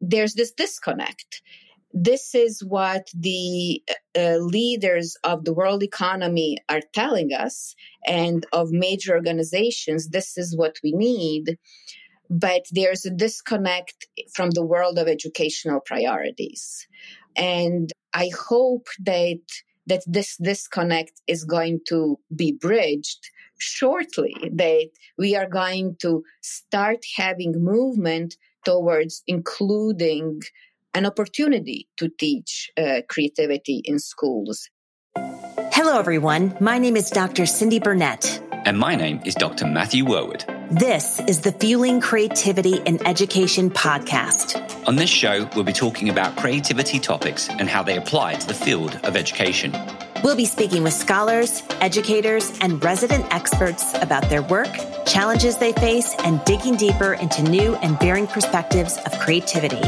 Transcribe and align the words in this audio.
there's 0.00 0.34
this 0.34 0.52
disconnect. 0.52 1.42
This 1.92 2.34
is 2.34 2.62
what 2.64 3.08
the 3.14 3.82
uh, 4.16 4.36
leaders 4.36 5.16
of 5.24 5.44
the 5.44 5.52
world 5.52 5.82
economy 5.82 6.58
are 6.68 6.82
telling 6.94 7.32
us 7.32 7.74
and 8.06 8.46
of 8.52 8.70
major 8.70 9.14
organizations. 9.14 10.08
This 10.08 10.38
is 10.38 10.56
what 10.56 10.76
we 10.84 10.92
need. 10.92 11.58
But 12.28 12.62
there's 12.70 13.04
a 13.04 13.10
disconnect 13.10 14.06
from 14.32 14.50
the 14.50 14.64
world 14.64 14.98
of 14.98 15.08
educational 15.08 15.80
priorities. 15.80 16.86
And 17.34 17.90
I 18.14 18.30
hope 18.48 18.86
that 19.00 19.40
that 19.86 20.02
this 20.06 20.36
disconnect 20.36 21.20
is 21.26 21.44
going 21.44 21.80
to 21.88 22.16
be 22.36 22.52
bridged 22.52 23.30
shortly, 23.58 24.36
that 24.52 24.88
we 25.18 25.34
are 25.34 25.48
going 25.48 25.96
to 26.00 26.22
start 26.40 26.98
having 27.16 27.52
movement 27.56 28.36
towards 28.64 29.22
including 29.26 30.40
an 30.94 31.06
opportunity 31.06 31.88
to 31.96 32.08
teach 32.08 32.70
uh, 32.76 33.02
creativity 33.08 33.80
in 33.84 33.98
schools. 33.98 34.68
Hello, 35.72 35.98
everyone. 35.98 36.56
My 36.60 36.78
name 36.78 36.96
is 36.96 37.10
Dr. 37.10 37.44
Cyndi 37.44 37.82
Burnett. 37.82 38.42
And 38.66 38.78
my 38.78 38.94
name 38.94 39.20
is 39.24 39.34
Dr. 39.34 39.66
Matthew 39.66 40.04
Worwood. 40.04 40.44
This 40.70 41.20
is 41.20 41.40
the 41.40 41.52
Fueling 41.52 42.00
Creativity 42.00 42.76
in 42.84 43.04
Education 43.06 43.70
podcast. 43.70 44.86
On 44.86 44.96
this 44.96 45.08
show, 45.08 45.48
we'll 45.54 45.64
be 45.64 45.72
talking 45.72 46.10
about 46.10 46.36
creativity 46.36 46.98
topics 46.98 47.48
and 47.48 47.68
how 47.68 47.82
they 47.82 47.96
apply 47.96 48.34
to 48.34 48.46
the 48.46 48.54
field 48.54 49.00
of 49.02 49.16
education. 49.16 49.72
We'll 50.22 50.36
be 50.36 50.44
speaking 50.44 50.82
with 50.82 50.92
scholars, 50.92 51.62
educators, 51.80 52.52
and 52.60 52.82
resident 52.84 53.24
experts 53.34 53.94
about 53.94 54.28
their 54.28 54.42
work, 54.42 54.68
challenges 55.06 55.56
they 55.56 55.72
face, 55.72 56.14
and 56.18 56.44
digging 56.44 56.76
deeper 56.76 57.14
into 57.14 57.42
new 57.42 57.74
and 57.76 57.98
varying 57.98 58.26
perspectives 58.26 58.98
of 58.98 59.18
creativity. 59.18 59.80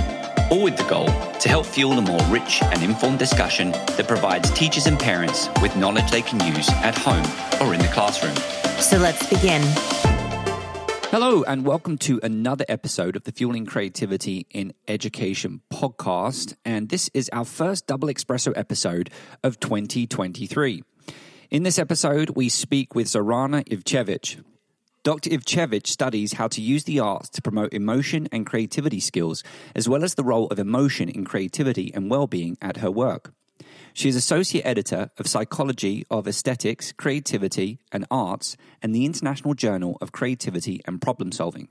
All 0.51 0.63
with 0.63 0.79
the 0.79 0.85
goal 0.85 1.07
to 1.39 1.49
help 1.51 1.67
fuel 1.67 1.99
a 1.99 2.03
more 2.03 2.21
rich 2.31 2.63
and 2.63 2.83
informed 2.83 3.19
discussion 3.19 3.73
that 3.73 4.09
provides 4.09 4.51
teachers 4.53 4.87
and 4.87 4.99
parents 4.99 5.51
with 5.61 5.77
knowledge 5.77 6.11
they 6.11 6.23
can 6.23 6.41
use 6.55 6.69
at 6.83 6.97
home 6.97 7.27
or 7.61 7.75
in 7.75 7.81
the 7.81 7.89
classroom. 7.89 8.35
So 8.81 8.97
let's 8.97 9.29
begin. 9.29 9.63
Hello, 11.13 11.43
and 11.43 11.67
welcome 11.67 11.99
to 11.99 12.19
another 12.23 12.65
episode 12.71 13.17
of 13.17 13.25
the 13.25 13.33
Fueling 13.33 13.67
Creativity 13.67 14.47
in 14.49 14.73
Education 14.89 15.61
podcast. 15.71 16.55
And 16.65 16.89
this 16.89 17.11
is 17.13 17.29
our 17.35 17.45
first 17.45 17.87
double 17.87 18.09
espresso 18.09 18.55
episode 18.57 19.11
of 19.43 19.61
2023. 19.61 20.83
In 21.51 21.65
this 21.65 21.79
episode, 21.79 22.31
we 22.31 22.49
speak 22.49 22.95
with 22.95 23.09
Zorana 23.09 23.63
Ivcevic. 23.69 24.43
Dr. 25.03 25.29
Ivcevic 25.29 25.87
studies 25.87 26.33
how 26.33 26.49
to 26.49 26.63
use 26.63 26.85
the 26.85 27.01
arts 27.01 27.29
to 27.29 27.43
promote 27.43 27.75
emotion 27.75 28.27
and 28.33 28.47
creativity 28.47 28.99
skills, 28.99 29.45
as 29.77 29.87
well 29.87 30.05
as 30.05 30.15
the 30.15 30.25
role 30.25 30.47
of 30.47 30.59
emotion 30.59 31.11
in 31.11 31.27
creativity 31.27 31.93
and 31.93 32.11
well 32.11 32.27
being 32.27 32.57
at 32.63 32.79
her 32.79 32.91
work. 32.91 33.35
She 33.95 34.09
is 34.09 34.17
Associate 34.17 34.65
Editor 34.65 35.11
of 35.19 35.27
Psychology 35.27 36.07
of 36.11 36.27
Aesthetics, 36.27 36.93
Creativity 36.93 37.79
and 37.93 38.07
Arts 38.11 38.57
and 38.81 38.95
the 38.95 39.05
International 39.05 39.53
Journal 39.53 39.99
of 40.01 40.13
Creativity 40.13 40.81
and 40.87 41.01
Problem 41.01 41.31
Solving. 41.31 41.69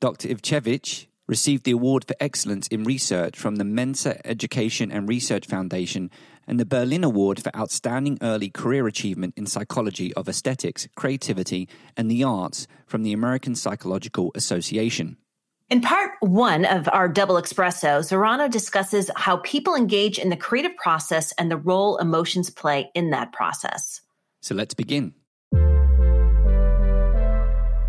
Dr. 0.00 0.28
Ivcevic 0.28 1.06
received 1.28 1.64
the 1.64 1.70
Award 1.70 2.06
for 2.06 2.16
Excellence 2.18 2.66
in 2.68 2.82
Research 2.82 3.38
from 3.38 3.56
the 3.56 3.64
Mensa 3.64 4.26
Education 4.26 4.90
and 4.90 5.08
Research 5.08 5.46
Foundation 5.46 6.10
and 6.46 6.58
the 6.58 6.66
Berlyne 6.66 7.04
Award 7.04 7.42
for 7.42 7.54
Outstanding 7.56 8.18
Early 8.20 8.50
Career 8.50 8.88
Achievement 8.88 9.34
in 9.36 9.46
Psychology 9.46 10.12
of 10.14 10.28
Aesthetics, 10.28 10.88
Creativity 10.96 11.68
and 11.96 12.10
the 12.10 12.24
Arts 12.24 12.66
from 12.84 13.04
the 13.04 13.12
American 13.12 13.54
Psychological 13.54 14.32
Association. 14.34 15.16
In 15.70 15.80
part 15.80 16.10
one 16.20 16.66
of 16.66 16.90
our 16.92 17.08
double 17.08 17.36
espresso, 17.36 18.00
Zorana 18.00 18.50
discusses 18.50 19.10
how 19.16 19.38
people 19.38 19.74
engage 19.74 20.18
in 20.18 20.28
the 20.28 20.36
creative 20.36 20.76
process 20.76 21.32
and 21.38 21.50
the 21.50 21.56
role 21.56 21.96
emotions 21.96 22.50
play 22.50 22.90
in 22.94 23.10
that 23.10 23.32
process. 23.32 24.02
So 24.42 24.54
let's 24.54 24.74
begin. 24.74 25.14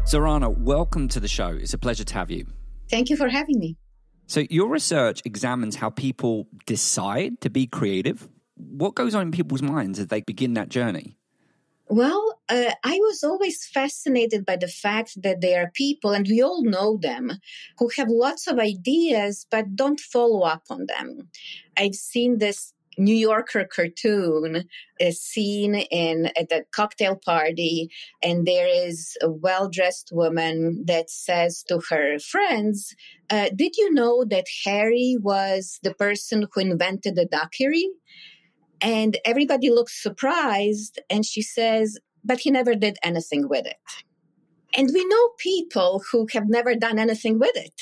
Zorana, 0.06 0.58
welcome 0.58 1.10
to 1.10 1.20
the 1.20 1.28
show. 1.28 1.50
It's 1.50 1.74
a 1.74 1.78
pleasure 1.78 2.06
to 2.06 2.14
have 2.14 2.32
you. 2.32 2.48
Thank 2.90 3.10
you 3.10 3.18
for 3.18 3.28
having 3.28 3.60
me. 3.60 3.76
So, 4.28 4.46
your 4.50 4.70
research 4.70 5.22
examines 5.26 5.76
how 5.76 5.90
people 5.90 6.48
decide 6.66 7.42
to 7.42 7.50
be 7.50 7.68
creative. 7.68 8.28
What 8.56 8.96
goes 8.96 9.14
on 9.14 9.24
in 9.24 9.32
people's 9.32 9.62
minds 9.62 10.00
as 10.00 10.08
they 10.08 10.22
begin 10.22 10.54
that 10.54 10.70
journey? 10.70 11.18
Well, 11.88 12.35
uh, 12.50 12.72
I 12.84 13.00
was 13.00 13.24
always 13.24 13.66
fascinated 13.66 14.46
by 14.46 14.58
the 14.58 14.68
fact 14.68 15.22
that 15.24 15.42
there 15.42 15.64
are 15.64 15.72
people, 15.74 16.12
and 16.12 16.28
we 16.28 16.42
all 16.42 16.64
know 16.64 16.98
them, 16.98 17.32
who 17.78 17.90
have 17.98 18.08
lots 18.10 18.48
of 18.48 18.60
ideas 18.60 19.46
but 19.50 19.76
don't 19.76 20.00
follow 20.00 20.42
up 20.42 20.64
on 20.70 20.86
them. 20.86 21.30
I've 21.78 21.96
seen 21.96 22.38
this 22.38 22.74
New 22.98 23.16
Yorker 23.16 23.66
cartoon 23.66 24.64
a 25.02 25.12
scene 25.12 25.76
in 25.76 26.28
at 26.38 26.52
a 26.52 26.64
cocktail 26.72 27.16
party, 27.18 27.90
and 28.24 28.46
there 28.46 28.68
is 28.68 29.18
a 29.22 29.30
well-dressed 29.30 30.12
woman 30.14 30.86
that 30.88 31.10
says 31.10 31.64
to 31.68 31.82
her 31.90 32.20
friends, 32.20 32.96
uh, 33.30 33.50
"Did 33.54 33.76
you 33.76 33.94
know 33.94 34.24
that 34.24 34.46
Harry 34.64 35.18
was 35.22 35.80
the 35.84 35.94
person 35.94 36.48
who 36.54 36.62
invented 36.62 37.16
the 37.16 37.26
daiquiri?" 37.26 37.90
And 38.82 39.18
everybody 39.26 39.70
looks 39.70 40.02
surprised. 40.02 41.00
And 41.10 41.26
she 41.26 41.42
says, 41.42 41.98
but 42.26 42.40
he 42.40 42.52
never 42.52 42.76
did 42.76 42.98
anything 43.04 43.48
with 43.48 43.66
it. 43.66 43.78
And 44.78 44.90
we 44.94 45.06
know 45.06 45.30
people 45.38 46.04
who 46.12 46.28
have 46.34 46.50
never 46.50 46.76
done 46.76 47.00
anything 47.00 47.40
with 47.40 47.56
it, 47.56 47.82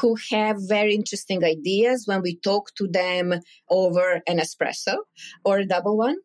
who 0.00 0.16
have 0.30 0.56
very 0.58 0.94
interesting 0.94 1.44
ideas 1.44 2.06
when 2.06 2.22
we 2.22 2.36
talk 2.36 2.74
to 2.76 2.88
them 2.88 3.34
over 3.68 4.22
an 4.26 4.38
espresso 4.38 4.96
or 5.44 5.58
a 5.58 5.66
double 5.66 5.98
one. 5.98 6.16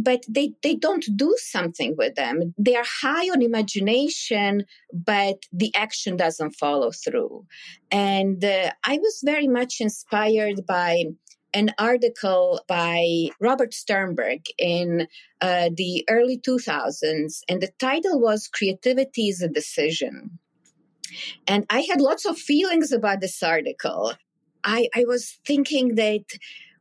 But 0.00 0.22
they, 0.28 0.52
they 0.62 0.76
don't 0.76 1.04
do 1.16 1.36
something 1.38 1.96
with 1.98 2.14
them. 2.14 2.54
They 2.56 2.76
are 2.76 2.84
high 3.02 3.28
on 3.30 3.42
imagination, 3.42 4.64
but 4.92 5.42
the 5.52 5.74
action 5.74 6.16
doesn't 6.16 6.52
follow 6.52 6.92
through. 6.92 7.44
And 7.90 8.42
uh, 8.44 8.70
I 8.84 8.98
was 8.98 9.20
very 9.24 9.48
much 9.48 9.80
inspired 9.80 10.64
by 10.66 11.06
an 11.54 11.70
article 11.78 12.60
by 12.68 13.28
Robert 13.40 13.72
Sternberg 13.72 14.42
in 14.58 15.06
uh, 15.40 15.70
the 15.74 16.04
early 16.08 16.38
2000s, 16.38 17.40
and 17.48 17.60
the 17.60 17.70
title 17.78 18.20
was 18.20 18.48
Creativity 18.48 19.28
is 19.28 19.42
a 19.42 19.48
Decision. 19.48 20.38
And 21.46 21.64
I 21.70 21.80
had 21.80 22.00
lots 22.00 22.26
of 22.26 22.38
feelings 22.38 22.92
about 22.92 23.20
this 23.20 23.42
article. 23.42 24.12
I, 24.62 24.88
I 24.94 25.04
was 25.06 25.38
thinking 25.46 25.94
that, 25.94 26.24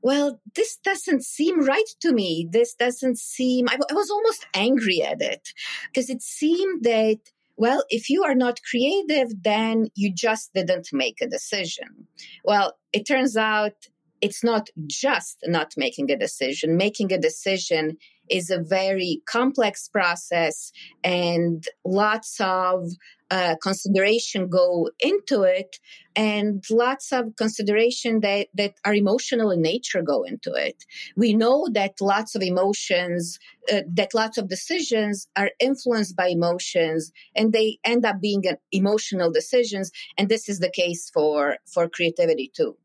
well, 0.01 0.41
this 0.55 0.77
doesn't 0.77 1.23
seem 1.23 1.63
right 1.63 1.89
to 2.01 2.11
me. 2.11 2.47
This 2.51 2.73
doesn't 2.73 3.17
seem, 3.17 3.67
I, 3.69 3.77
I 3.89 3.93
was 3.93 4.09
almost 4.09 4.45
angry 4.53 5.01
at 5.01 5.21
it 5.21 5.53
because 5.87 6.09
it 6.09 6.21
seemed 6.21 6.83
that 6.83 7.19
well, 7.57 7.83
if 7.89 8.09
you 8.09 8.23
are 8.23 8.35
not 8.35 8.61
creative, 8.69 9.29
then 9.43 9.87
you 9.95 10.13
just 10.13 10.53
didn't 10.53 10.89
make 10.93 11.21
a 11.21 11.27
decision. 11.27 12.07
Well, 12.43 12.77
it 12.93 13.07
turns 13.07 13.35
out 13.35 13.73
it's 14.21 14.43
not 14.43 14.69
just 14.87 15.37
not 15.45 15.73
making 15.77 16.11
a 16.11 16.17
decision. 16.17 16.77
Making 16.77 17.13
a 17.13 17.17
decision 17.17 17.97
is 18.29 18.49
a 18.49 18.59
very 18.61 19.21
complex 19.25 19.87
process 19.87 20.71
and 21.03 21.65
lots 21.85 22.37
of 22.39 22.89
uh, 23.29 23.55
consideration 23.61 24.47
go 24.47 24.89
into 24.99 25.43
it 25.43 25.77
and 26.15 26.63
lots 26.69 27.11
of 27.11 27.35
consideration 27.35 28.21
that, 28.21 28.47
that 28.53 28.73
are 28.85 28.93
emotional 28.93 29.51
in 29.51 29.61
nature 29.61 30.01
go 30.01 30.23
into 30.23 30.53
it 30.53 30.85
we 31.17 31.33
know 31.33 31.67
that 31.73 31.99
lots 31.99 32.35
of 32.35 32.41
emotions 32.41 33.37
uh, 33.71 33.81
that 33.93 34.13
lots 34.13 34.37
of 34.37 34.47
decisions 34.47 35.27
are 35.35 35.51
influenced 35.59 36.15
by 36.15 36.27
emotions 36.27 37.11
and 37.35 37.51
they 37.51 37.77
end 37.83 38.05
up 38.05 38.21
being 38.21 38.43
emotional 38.71 39.29
decisions 39.29 39.91
and 40.17 40.29
this 40.29 40.47
is 40.47 40.59
the 40.59 40.71
case 40.71 41.09
for 41.09 41.57
for 41.65 41.89
creativity 41.89 42.49
too 42.55 42.77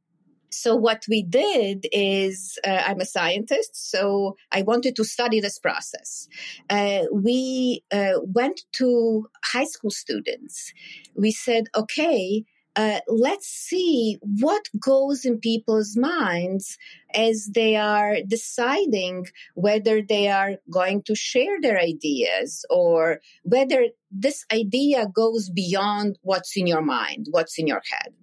so 0.52 0.76
what 0.76 1.04
we 1.08 1.22
did 1.22 1.87
is, 1.93 2.58
uh, 2.66 2.82
I'm 2.87 3.00
a 3.00 3.06
scientist, 3.06 3.90
so 3.90 4.37
I 4.52 4.62
wanted 4.62 4.96
to 4.96 5.04
study 5.04 5.40
this 5.40 5.58
process. 5.58 6.28
Uh, 6.70 7.02
we 7.12 7.82
uh, 7.93 8.20
went 8.22 8.62
to 8.72 9.28
high 9.44 9.64
school 9.64 9.90
students. 9.90 10.72
We 11.14 11.32
said, 11.32 11.64
okay, 11.75 12.44
uh, 12.75 13.00
let's 13.06 13.46
see 13.46 14.19
what 14.40 14.62
goes 14.81 15.25
in 15.25 15.38
people's 15.38 15.94
minds 15.96 16.78
as 17.14 17.50
they 17.55 17.76
are 17.76 18.16
deciding 18.26 19.26
whether 19.55 20.00
they 20.00 20.28
are 20.28 20.52
going 20.70 21.02
to 21.02 21.14
share 21.14 21.60
their 21.60 21.78
ideas 21.78 22.64
or 22.70 23.20
whether 23.43 23.88
this 24.10 24.46
idea 24.50 25.06
goes 25.14 25.50
beyond 25.50 26.19
what's 26.22 26.56
in 26.56 26.66
your 26.66 26.81
mind, 26.81 27.26
what's 27.31 27.58
in 27.58 27.66
your 27.66 27.82
head. 27.90 28.14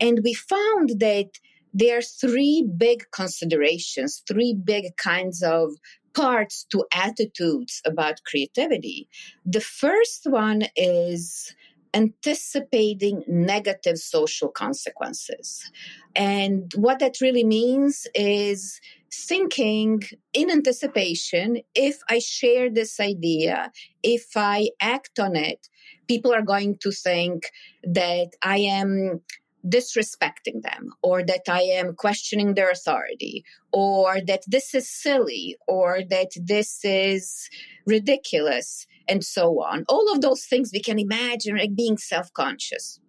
And 0.00 0.20
we 0.22 0.34
found 0.34 1.00
that 1.00 1.30
there 1.74 1.98
are 1.98 2.02
three 2.02 2.66
big 2.76 3.04
considerations, 3.12 4.22
three 4.26 4.54
big 4.54 4.96
kinds 4.96 5.42
of 5.42 5.72
parts 6.14 6.64
to 6.70 6.84
attitudes 6.94 7.80
about 7.84 8.24
creativity. 8.24 9.08
The 9.44 9.60
first 9.60 10.22
one 10.24 10.62
is 10.76 11.54
anticipating 11.94 13.24
negative 13.28 13.98
social 13.98 14.48
consequences. 14.48 15.70
And 16.16 16.72
what 16.74 16.98
that 16.98 17.20
really 17.20 17.44
means 17.44 18.06
is 18.14 18.80
thinking 19.12 20.02
in 20.32 20.50
anticipation 20.50 21.58
if 21.74 21.98
I 22.08 22.18
share 22.18 22.70
this 22.70 23.00
idea, 23.00 23.72
if 24.02 24.36
I 24.36 24.70
act 24.80 25.18
on 25.18 25.36
it, 25.36 25.68
people 26.06 26.32
are 26.32 26.42
going 26.42 26.78
to 26.78 26.90
think 26.90 27.50
that 27.84 28.30
I 28.42 28.58
am 28.58 29.20
disrespecting 29.66 30.62
them 30.62 30.92
or 31.02 31.22
that 31.24 31.42
I 31.48 31.62
am 31.62 31.94
questioning 31.94 32.54
their 32.54 32.70
authority 32.70 33.44
or 33.72 34.20
that 34.26 34.42
this 34.46 34.74
is 34.74 34.88
silly 34.88 35.56
or 35.66 36.00
that 36.10 36.30
this 36.36 36.84
is 36.84 37.50
ridiculous 37.86 38.86
and 39.08 39.24
so 39.24 39.62
on. 39.62 39.84
All 39.88 40.12
of 40.12 40.20
those 40.20 40.44
things 40.44 40.70
we 40.72 40.80
can 40.80 40.98
imagine 40.98 41.56
like 41.56 41.74
being 41.74 41.98
self 41.98 42.32
conscious. 42.32 43.00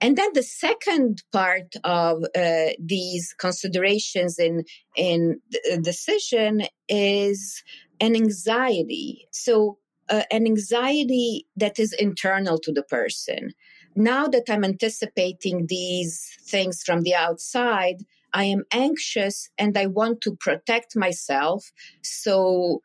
And 0.00 0.16
then 0.16 0.30
the 0.32 0.42
second 0.42 1.22
part 1.32 1.74
of 1.84 2.24
uh, 2.34 2.70
these 2.78 3.34
considerations 3.38 4.38
in 4.38 4.64
in 4.96 5.40
decision 5.82 6.62
is 6.88 7.62
an 8.00 8.16
anxiety. 8.16 9.28
So 9.30 9.78
uh, 10.08 10.22
an 10.30 10.46
anxiety 10.46 11.46
that 11.56 11.78
is 11.78 11.92
internal 11.92 12.58
to 12.58 12.72
the 12.72 12.82
person. 12.82 13.52
Now 13.94 14.26
that 14.28 14.44
I'm 14.48 14.64
anticipating 14.64 15.66
these 15.66 16.28
things 16.46 16.82
from 16.82 17.02
the 17.02 17.14
outside, 17.14 18.04
I 18.32 18.44
am 18.44 18.64
anxious 18.72 19.50
and 19.58 19.76
I 19.76 19.86
want 19.86 20.20
to 20.22 20.36
protect 20.36 20.96
myself. 20.96 21.72
So 22.02 22.80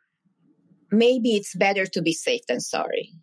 maybe 0.91 1.35
it's 1.35 1.55
better 1.55 1.85
to 1.85 2.01
be 2.01 2.13
safe 2.13 2.41
than 2.47 2.59
sorry. 2.59 3.13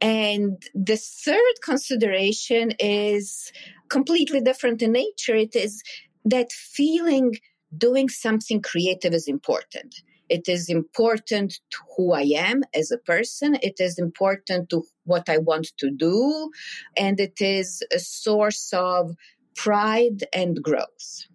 And 0.00 0.62
the 0.74 0.96
third 0.96 1.54
consideration 1.62 2.72
is 2.78 3.52
completely 3.88 4.40
different 4.40 4.82
in 4.82 4.92
nature. 4.92 5.34
It 5.34 5.56
is 5.56 5.82
that 6.24 6.52
feeling 6.52 7.36
doing 7.76 8.08
something 8.08 8.62
creative 8.62 9.14
is 9.14 9.28
important. 9.28 9.94
It 10.28 10.48
is 10.48 10.68
important 10.68 11.60
to 11.70 11.78
who 11.96 12.12
I 12.12 12.32
am 12.36 12.64
as 12.74 12.90
a 12.90 12.98
person. 12.98 13.56
It 13.62 13.76
is 13.78 13.98
important 13.98 14.70
to 14.70 14.82
what 15.04 15.28
I 15.28 15.38
want 15.38 15.68
to 15.78 15.90
do. 15.90 16.50
And 16.96 17.20
it 17.20 17.40
is 17.40 17.82
a 17.92 17.98
source 17.98 18.72
of 18.72 19.14
pride 19.54 20.24
and 20.32 20.62
growth. 20.62 21.26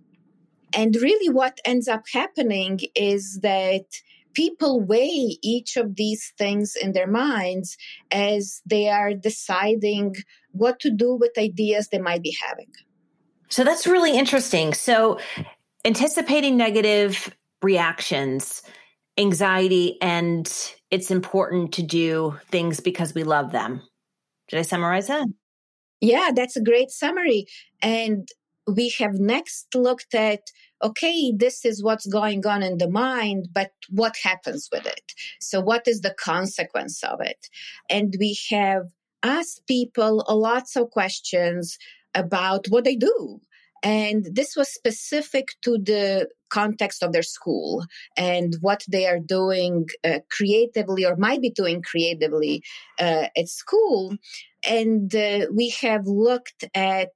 And 0.74 0.96
really, 0.96 1.30
what 1.34 1.60
ends 1.66 1.88
up 1.88 2.04
happening 2.14 2.80
is 2.96 3.40
that 3.42 3.86
people 4.34 4.82
weigh 4.82 5.38
each 5.42 5.78
of 5.78 5.96
these 5.96 6.34
things 6.38 6.76
in 6.76 6.94
their 6.94 7.08
minds 7.08 7.78
as 8.12 8.62
they 8.66 8.90
are 8.90 9.14
deciding 9.14 10.16
what 10.52 10.80
to 10.82 10.90
do 10.90 11.16
with 11.16 11.38
ideas 11.38 11.88
they 11.88 12.00
might 12.00 12.24
be 12.24 12.36
having. 12.48 12.72
So 13.50 13.64
that's 13.64 13.86
really 13.86 14.18
interesting. 14.18 14.74
So, 14.74 15.20
anticipating 15.84 16.58
negative 16.58 17.36
reactions, 17.62 18.64
anxiety, 19.18 19.98
and 20.02 20.52
it's 20.90 21.12
important 21.12 21.74
to 21.74 21.84
do 21.84 22.38
things 22.50 22.80
because 22.80 23.14
we 23.14 23.24
love 23.24 23.52
them. 23.52 23.82
Did 24.48 24.60
I 24.60 24.62
summarize 24.64 25.08
that? 25.08 25.28
Yeah, 26.00 26.32
that's 26.36 26.56
a 26.56 26.64
great 26.64 26.92
summary. 26.92 27.46
And 27.82 28.28
we 28.68 28.90
have 29.00 29.14
next 29.16 29.68
looked 29.76 30.14
at 30.14 30.42
okay, 30.84 31.34
this 31.36 31.66
is 31.66 31.84
what's 31.84 32.06
going 32.06 32.46
on 32.46 32.64
in 32.64 32.78
the 32.78 32.90
mind, 32.90 33.50
but 33.54 33.72
what 33.90 34.16
happens 34.24 34.70
with 34.72 34.86
it? 34.86 35.14
So, 35.40 35.62
what 35.62 35.88
is 35.88 36.02
the 36.02 36.14
consequence 36.14 37.04
of 37.04 37.20
it? 37.22 37.48
And 37.90 38.16
we 38.20 38.38
have 38.50 38.88
asked 39.24 39.68
people 39.68 40.26
lots 40.28 40.76
of 40.76 40.90
questions 40.92 41.78
about 42.16 42.68
what 42.70 42.84
they 42.84 42.96
do. 42.96 43.40
And 43.84 44.28
this 44.32 44.56
was 44.56 44.72
specific 44.72 45.50
to 45.64 45.78
the 45.80 46.30
context 46.50 47.02
of 47.02 47.14
their 47.14 47.24
school 47.24 47.84
and 48.16 48.56
what 48.62 48.84
they 48.88 49.08
are 49.08 49.20
doing 49.20 49.88
uh, 50.04 50.20
creatively 50.30 51.04
or 51.06 51.16
might 51.16 51.42
be 51.42 51.50
doing 51.50 51.82
creatively 51.82 52.64
uh, 53.00 53.28
at 53.36 53.48
school. 53.48 54.16
And 54.70 55.16
uh, 55.16 55.48
we 55.52 55.70
have 55.82 56.06
looked 56.06 56.66
at 56.76 57.14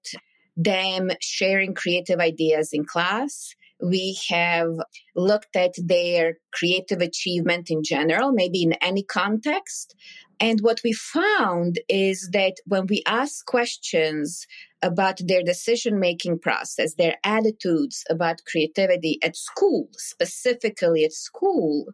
them 0.56 1.12
sharing 1.22 1.74
creative 1.74 2.20
ideas 2.20 2.70
in 2.72 2.86
class. 2.86 3.56
We 3.82 4.18
have 4.30 4.70
looked 5.16 5.56
at 5.56 5.74
their 5.78 6.38
creative 6.54 7.02
achievement 7.02 7.70
in 7.70 7.84
general, 7.84 8.32
maybe 8.32 8.64
in 8.64 8.74
any 8.74 9.04
context. 9.04 9.96
And 10.40 10.60
what 10.62 10.82
we 10.84 10.94
found 10.94 11.80
is 11.88 12.30
that 12.34 12.56
when 12.66 12.88
we 12.88 13.04
ask 13.06 13.46
questions 13.46 14.46
about 14.82 15.20
their 15.26 15.44
decision 15.44 16.00
making 16.00 16.40
process, 16.40 16.96
their 16.96 17.16
attitudes 17.24 18.04
about 18.10 18.44
creativity 18.46 19.18
at 19.24 19.36
school, 19.36 19.90
specifically 19.94 21.04
at 21.04 21.14
school, 21.14 21.88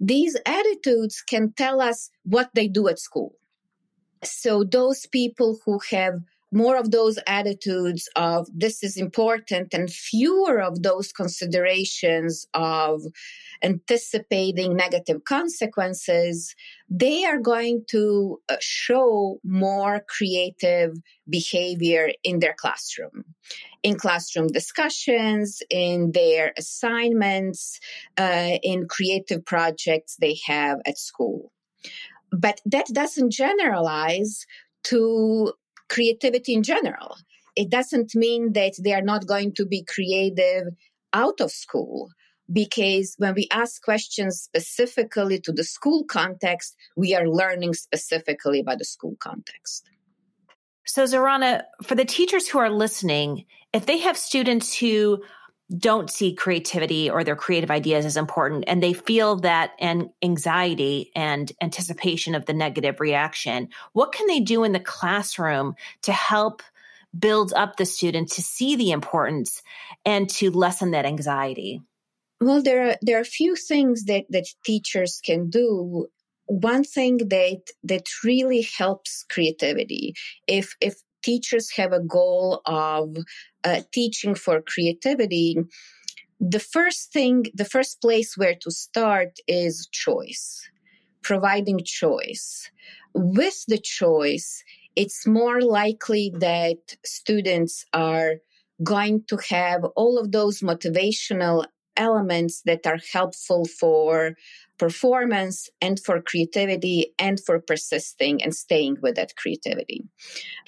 these 0.00 0.36
attitudes 0.46 1.22
can 1.22 1.52
tell 1.52 1.80
us 1.80 2.10
what 2.24 2.50
they 2.54 2.66
do 2.66 2.88
at 2.88 2.98
school. 2.98 3.34
So, 4.24 4.64
those 4.64 5.06
people 5.06 5.58
who 5.64 5.80
have 5.90 6.20
more 6.52 6.76
of 6.76 6.90
those 6.90 7.18
attitudes 7.26 8.08
of 8.14 8.46
this 8.54 8.82
is 8.82 8.96
important 8.98 9.72
and 9.72 9.90
fewer 9.90 10.60
of 10.60 10.82
those 10.82 11.10
considerations 11.10 12.46
of 12.52 13.02
anticipating 13.62 14.76
negative 14.76 15.24
consequences, 15.24 16.54
they 16.90 17.24
are 17.24 17.38
going 17.38 17.84
to 17.88 18.38
uh, 18.48 18.56
show 18.60 19.38
more 19.44 20.02
creative 20.08 20.92
behavior 21.28 22.10
in 22.22 22.40
their 22.40 22.54
classroom, 22.54 23.24
in 23.82 23.96
classroom 23.96 24.48
discussions, 24.48 25.62
in 25.70 26.12
their 26.12 26.52
assignments, 26.58 27.80
uh, 28.18 28.58
in 28.62 28.86
creative 28.88 29.44
projects 29.44 30.16
they 30.20 30.36
have 30.46 30.78
at 30.84 30.98
school. 30.98 31.50
But 32.30 32.60
that 32.66 32.86
doesn't 32.92 33.32
generalize 33.32 34.46
to 34.84 35.52
creativity 35.92 36.54
in 36.54 36.62
general. 36.62 37.16
It 37.54 37.70
doesn't 37.70 38.14
mean 38.14 38.52
that 38.54 38.72
they 38.82 38.94
are 38.94 39.08
not 39.12 39.26
going 39.26 39.52
to 39.54 39.66
be 39.66 39.84
creative 39.84 40.64
out 41.12 41.40
of 41.40 41.50
school 41.50 42.08
because 42.50 43.14
when 43.18 43.34
we 43.34 43.46
ask 43.52 43.82
questions 43.82 44.40
specifically 44.40 45.38
to 45.40 45.52
the 45.52 45.64
school 45.64 46.04
context, 46.04 46.74
we 46.96 47.14
are 47.14 47.28
learning 47.28 47.74
specifically 47.74 48.60
about 48.60 48.78
the 48.78 48.84
school 48.84 49.16
context. 49.20 49.84
So, 50.86 51.04
Zorana, 51.04 51.62
for 51.84 51.94
the 51.94 52.04
teachers 52.04 52.48
who 52.48 52.58
are 52.58 52.70
listening, 52.70 53.44
if 53.72 53.86
they 53.86 53.98
have 53.98 54.16
students 54.16 54.76
who 54.76 55.22
don't 55.78 56.10
see 56.10 56.34
creativity 56.34 57.08
or 57.08 57.24
their 57.24 57.36
creative 57.36 57.70
ideas 57.70 58.04
as 58.04 58.16
important 58.16 58.64
and 58.66 58.82
they 58.82 58.92
feel 58.92 59.36
that 59.36 59.72
and 59.78 60.10
anxiety 60.22 61.10
and 61.14 61.52
anticipation 61.60 62.34
of 62.34 62.46
the 62.46 62.52
negative 62.52 63.00
reaction. 63.00 63.68
What 63.92 64.12
can 64.12 64.26
they 64.26 64.40
do 64.40 64.64
in 64.64 64.72
the 64.72 64.80
classroom 64.80 65.74
to 66.02 66.12
help 66.12 66.62
build 67.18 67.52
up 67.54 67.76
the 67.76 67.86
student 67.86 68.30
to 68.32 68.42
see 68.42 68.76
the 68.76 68.90
importance 68.90 69.62
and 70.04 70.28
to 70.30 70.50
lessen 70.50 70.92
that 70.92 71.06
anxiety? 71.06 71.80
Well 72.40 72.62
there 72.62 72.88
are 72.88 72.96
there 73.00 73.18
are 73.18 73.22
a 73.22 73.36
few 73.40 73.56
things 73.56 74.04
that 74.04 74.24
that 74.30 74.46
teachers 74.64 75.20
can 75.24 75.48
do. 75.48 76.06
One 76.46 76.84
thing 76.84 77.18
that 77.28 77.62
that 77.84 78.06
really 78.24 78.62
helps 78.62 79.24
creativity. 79.30 80.14
If 80.46 80.76
if 80.80 80.96
teachers 81.22 81.70
have 81.70 81.92
a 81.92 82.00
goal 82.00 82.60
of 82.66 83.16
uh, 83.64 83.80
teaching 83.92 84.34
for 84.34 84.60
creativity, 84.62 85.56
the 86.40 86.60
first 86.60 87.12
thing, 87.12 87.46
the 87.54 87.64
first 87.64 88.00
place 88.00 88.36
where 88.36 88.56
to 88.62 88.70
start 88.70 89.38
is 89.46 89.88
choice, 89.92 90.68
providing 91.22 91.80
choice. 91.84 92.70
With 93.14 93.64
the 93.68 93.78
choice, 93.78 94.64
it's 94.96 95.26
more 95.26 95.60
likely 95.60 96.32
that 96.38 96.96
students 97.04 97.84
are 97.92 98.36
going 98.82 99.24
to 99.28 99.38
have 99.48 99.84
all 99.96 100.18
of 100.18 100.32
those 100.32 100.60
motivational 100.60 101.66
elements 101.96 102.62
that 102.62 102.86
are 102.86 102.98
helpful 103.12 103.64
for 103.66 104.34
performance 104.78 105.68
and 105.80 106.00
for 106.00 106.20
creativity 106.20 107.14
and 107.18 107.38
for 107.38 107.60
persisting 107.60 108.42
and 108.42 108.54
staying 108.54 108.96
with 109.02 109.14
that 109.16 109.36
creativity. 109.36 110.02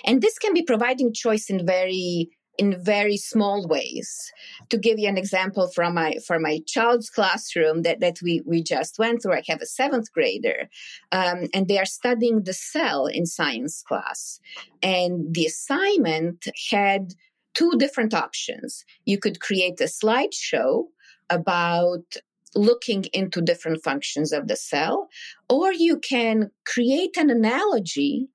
And 0.04 0.20
this 0.20 0.38
can 0.38 0.54
be 0.54 0.62
providing 0.62 1.12
choice 1.12 1.50
in 1.50 1.66
very 1.66 2.30
in 2.58 2.82
very 2.82 3.16
small 3.16 3.66
ways. 3.66 4.32
To 4.70 4.78
give 4.78 4.98
you 4.98 5.08
an 5.08 5.18
example 5.18 5.68
from 5.68 5.94
my 5.94 6.16
from 6.26 6.42
my 6.42 6.60
child's 6.66 7.10
classroom 7.10 7.82
that, 7.82 8.00
that 8.00 8.20
we, 8.22 8.42
we 8.46 8.62
just 8.62 8.98
went 8.98 9.22
through, 9.22 9.34
I 9.34 9.42
have 9.48 9.60
a 9.60 9.66
seventh 9.66 10.12
grader, 10.12 10.68
um, 11.12 11.48
and 11.52 11.68
they 11.68 11.78
are 11.78 11.84
studying 11.84 12.42
the 12.42 12.52
cell 12.52 13.06
in 13.06 13.26
science 13.26 13.82
class. 13.82 14.40
And 14.82 15.34
the 15.34 15.46
assignment 15.46 16.46
had 16.70 17.14
two 17.54 17.72
different 17.78 18.14
options. 18.14 18.84
You 19.04 19.18
could 19.18 19.40
create 19.40 19.80
a 19.80 19.84
slideshow 19.84 20.84
about 21.30 22.16
looking 22.56 23.04
into 23.12 23.40
different 23.40 23.82
functions 23.82 24.32
of 24.32 24.46
the 24.46 24.56
cell, 24.56 25.08
or 25.48 25.72
you 25.72 25.98
can 25.98 26.50
create 26.64 27.16
an 27.16 27.30
analogy 27.30 28.28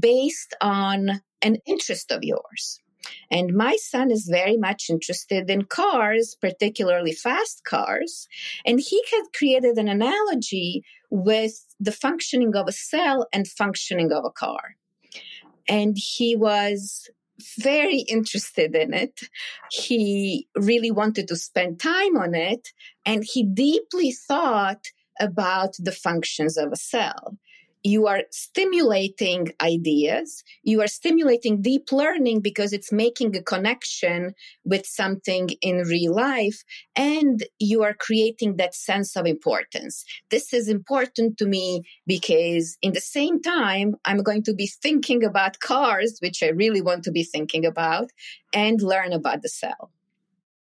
based 0.00 0.54
on 0.60 1.22
an 1.42 1.56
interest 1.66 2.10
of 2.10 2.22
yours. 2.22 2.80
And 3.30 3.54
my 3.54 3.76
son 3.76 4.10
is 4.10 4.28
very 4.30 4.56
much 4.56 4.90
interested 4.90 5.50
in 5.50 5.64
cars, 5.64 6.36
particularly 6.40 7.12
fast 7.12 7.62
cars. 7.64 8.28
And 8.64 8.80
he 8.80 9.02
had 9.10 9.24
created 9.36 9.76
an 9.76 9.88
analogy 9.88 10.84
with 11.10 11.64
the 11.80 11.92
functioning 11.92 12.54
of 12.54 12.68
a 12.68 12.72
cell 12.72 13.26
and 13.32 13.46
functioning 13.46 14.12
of 14.12 14.24
a 14.24 14.30
car. 14.30 14.76
And 15.68 15.96
he 15.96 16.36
was 16.36 17.08
very 17.58 18.00
interested 18.00 18.74
in 18.74 18.94
it. 18.94 19.20
He 19.70 20.48
really 20.56 20.90
wanted 20.90 21.28
to 21.28 21.36
spend 21.36 21.80
time 21.80 22.16
on 22.16 22.34
it. 22.34 22.68
And 23.04 23.24
he 23.24 23.42
deeply 23.42 24.12
thought 24.12 24.86
about 25.20 25.74
the 25.78 25.92
functions 25.92 26.56
of 26.56 26.72
a 26.72 26.76
cell 26.76 27.38
you 27.84 28.06
are 28.06 28.22
stimulating 28.30 29.52
ideas 29.60 30.42
you 30.62 30.80
are 30.80 30.86
stimulating 30.86 31.60
deep 31.60 31.92
learning 31.92 32.40
because 32.40 32.72
it's 32.72 32.90
making 32.90 33.36
a 33.36 33.42
connection 33.42 34.34
with 34.64 34.86
something 34.86 35.50
in 35.60 35.76
real 35.86 36.14
life 36.14 36.64
and 36.96 37.44
you 37.58 37.82
are 37.82 37.94
creating 37.94 38.56
that 38.56 38.74
sense 38.74 39.16
of 39.16 39.26
importance 39.26 40.04
this 40.30 40.52
is 40.52 40.68
important 40.68 41.36
to 41.36 41.46
me 41.46 41.82
because 42.06 42.76
in 42.82 42.92
the 42.92 43.00
same 43.00 43.40
time 43.40 43.94
i'm 44.04 44.22
going 44.22 44.42
to 44.42 44.54
be 44.54 44.66
thinking 44.66 45.22
about 45.22 45.60
cars 45.60 46.18
which 46.20 46.42
i 46.42 46.48
really 46.48 46.80
want 46.80 47.04
to 47.04 47.12
be 47.12 47.22
thinking 47.22 47.64
about 47.66 48.10
and 48.52 48.82
learn 48.82 49.12
about 49.12 49.42
the 49.42 49.48
cell 49.48 49.90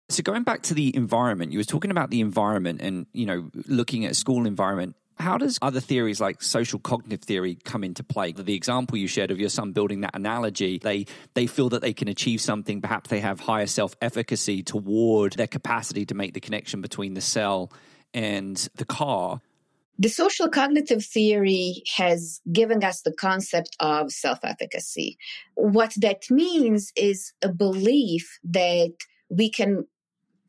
so 0.08 0.22
going 0.22 0.42
back 0.42 0.62
to 0.64 0.74
the 0.74 0.94
environment, 0.94 1.52
you 1.52 1.58
were 1.58 1.64
talking 1.64 1.90
about 1.90 2.10
the 2.10 2.20
environment 2.20 2.82
and, 2.82 3.06
you 3.14 3.24
know, 3.24 3.50
looking 3.66 4.04
at 4.04 4.10
a 4.10 4.14
school 4.14 4.46
environment. 4.46 4.94
How 5.18 5.38
does 5.38 5.58
other 5.62 5.80
theories 5.80 6.20
like 6.20 6.42
social 6.42 6.78
cognitive 6.78 7.22
theory 7.22 7.56
come 7.64 7.84
into 7.84 8.02
play? 8.02 8.32
The 8.32 8.54
example 8.54 8.98
you 8.98 9.06
shared 9.06 9.30
of 9.30 9.38
your 9.38 9.48
son 9.48 9.72
building 9.72 10.00
that 10.00 10.14
analogy, 10.14 10.78
they 10.78 11.06
they 11.34 11.46
feel 11.46 11.68
that 11.70 11.82
they 11.82 11.92
can 11.92 12.08
achieve 12.08 12.40
something, 12.40 12.80
perhaps 12.80 13.10
they 13.10 13.20
have 13.20 13.40
higher 13.40 13.66
self-efficacy 13.66 14.62
toward 14.62 15.34
their 15.34 15.46
capacity 15.46 16.04
to 16.06 16.14
make 16.14 16.34
the 16.34 16.40
connection 16.40 16.80
between 16.80 17.14
the 17.14 17.20
cell 17.20 17.72
and 18.14 18.68
the 18.76 18.84
car. 18.84 19.40
The 19.98 20.08
social 20.08 20.48
cognitive 20.48 21.04
theory 21.04 21.82
has 21.96 22.40
given 22.50 22.82
us 22.82 23.02
the 23.02 23.12
concept 23.12 23.76
of 23.78 24.10
self 24.10 24.40
efficacy. 24.42 25.18
What 25.54 25.94
that 25.98 26.30
means 26.30 26.92
is 26.96 27.32
a 27.42 27.52
belief 27.52 28.38
that 28.44 28.94
we 29.28 29.50
can 29.50 29.86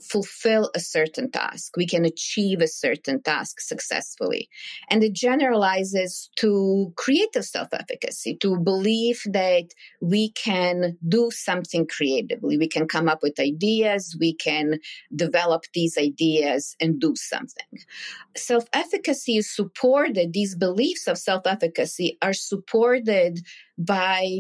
fulfill 0.04 0.70
a 0.76 0.80
certain 0.80 1.32
task. 1.32 1.76
We 1.78 1.88
can 1.88 2.06
achieve 2.06 2.62
a 2.62 2.68
certain 2.68 3.22
task 3.22 3.60
successfully. 3.60 4.50
And 4.90 5.04
it 5.04 5.14
generalizes 5.14 6.30
to 6.38 6.94
creative 6.96 7.46
self 7.46 7.70
efficacy, 7.74 8.38
to 8.42 8.58
believe 8.58 9.22
that 9.26 9.70
we 10.02 10.32
can 10.32 10.98
do 11.08 11.32
something 11.32 11.88
creatively. 11.88 12.58
We 12.58 12.68
can 12.68 12.88
come 12.88 13.08
up 13.08 13.24
with 13.24 13.40
ideas, 13.40 14.16
we 14.20 14.34
can 14.34 14.80
develop 15.16 15.64
these 15.74 15.98
ideas 15.98 16.76
and 16.80 17.00
do 17.00 17.16
something. 17.16 17.80
Self 18.36 18.66
efficacy 18.74 19.38
is 19.38 19.54
supported, 19.54 20.34
these 20.34 20.56
beliefs 20.56 21.08
of 21.08 21.18
self 21.18 21.46
efficacy 21.46 22.18
are 22.22 22.34
supported 22.34 23.46
by 23.78 24.40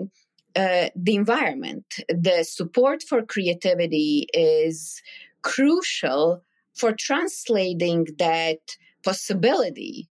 uh, 0.56 0.90
the 0.96 1.16
environment. 1.16 1.86
The 2.10 2.44
support 2.44 3.04
for 3.04 3.24
creativity 3.24 4.28
is 4.34 5.02
crucial 5.44 6.44
for 6.74 6.94
translating 6.94 8.08
that 8.18 8.60
possibility 9.04 10.10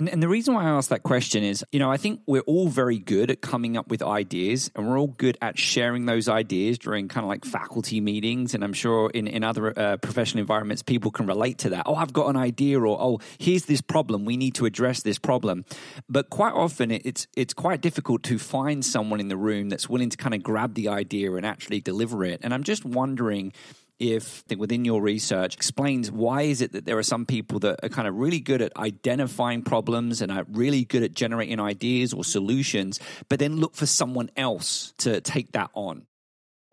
and, 0.00 0.08
and, 0.08 0.22
the 0.22 0.28
reason 0.28 0.54
why 0.54 0.64
I 0.64 0.70
ask 0.70 0.88
that 0.88 1.02
question 1.02 1.44
is, 1.44 1.62
you 1.72 1.78
know, 1.78 1.92
I 1.92 1.98
think 1.98 2.22
we're 2.26 2.40
all 2.40 2.68
very 2.68 2.98
good 2.98 3.30
at 3.30 3.42
coming 3.42 3.76
up 3.76 3.88
with 3.88 4.02
ideas 4.02 4.70
and 4.74 4.88
we're 4.88 4.98
all 4.98 5.08
good 5.08 5.36
at 5.42 5.58
sharing 5.58 6.06
those 6.06 6.26
ideas 6.26 6.78
during 6.78 7.06
kind 7.06 7.22
of 7.22 7.28
like 7.28 7.44
faculty 7.44 8.00
meetings. 8.00 8.54
And 8.54 8.64
I'm 8.64 8.72
sure 8.72 9.10
in, 9.10 9.26
in 9.26 9.44
other 9.44 9.78
uh, 9.78 9.98
professional 9.98 10.40
environments, 10.40 10.82
people 10.82 11.10
can 11.10 11.26
relate 11.26 11.58
to 11.58 11.70
that. 11.70 11.82
Oh, 11.84 11.96
I've 11.96 12.14
got 12.14 12.28
an 12.28 12.36
idea 12.36 12.80
or, 12.80 12.98
oh, 12.98 13.18
here's 13.38 13.66
this 13.66 13.82
problem. 13.82 14.24
We 14.24 14.38
need 14.38 14.54
to 14.54 14.64
address 14.64 15.02
this 15.02 15.18
problem. 15.18 15.66
But 16.08 16.30
quite 16.30 16.54
often 16.54 16.90
it's, 16.90 17.26
it's 17.36 17.52
quite 17.52 17.82
difficult 17.82 18.22
to 18.22 18.38
find 18.38 18.82
someone 18.82 19.20
in 19.20 19.28
the 19.28 19.36
room 19.36 19.68
that's 19.68 19.86
willing 19.86 20.08
to 20.08 20.16
kind 20.16 20.34
of 20.34 20.42
grab 20.42 20.74
the 20.74 20.88
idea 20.88 21.30
and 21.34 21.44
actually 21.44 21.82
deliver 21.82 22.24
it. 22.24 22.40
And 22.42 22.54
I'm 22.54 22.62
just 22.62 22.86
wondering, 22.86 23.52
if 24.00 24.42
within 24.56 24.84
your 24.84 25.02
research 25.02 25.54
explains 25.54 26.10
why 26.10 26.42
is 26.42 26.62
it 26.62 26.72
that 26.72 26.86
there 26.86 26.98
are 26.98 27.02
some 27.02 27.26
people 27.26 27.60
that 27.60 27.78
are 27.82 27.88
kind 27.90 28.08
of 28.08 28.16
really 28.16 28.40
good 28.40 28.62
at 28.62 28.74
identifying 28.76 29.62
problems 29.62 30.22
and 30.22 30.32
are 30.32 30.46
really 30.50 30.84
good 30.84 31.02
at 31.02 31.12
generating 31.12 31.60
ideas 31.60 32.12
or 32.14 32.24
solutions 32.24 32.98
but 33.28 33.38
then 33.38 33.56
look 33.56 33.76
for 33.76 33.86
someone 33.86 34.30
else 34.36 34.94
to 34.98 35.20
take 35.20 35.52
that 35.52 35.70
on? 35.74 36.06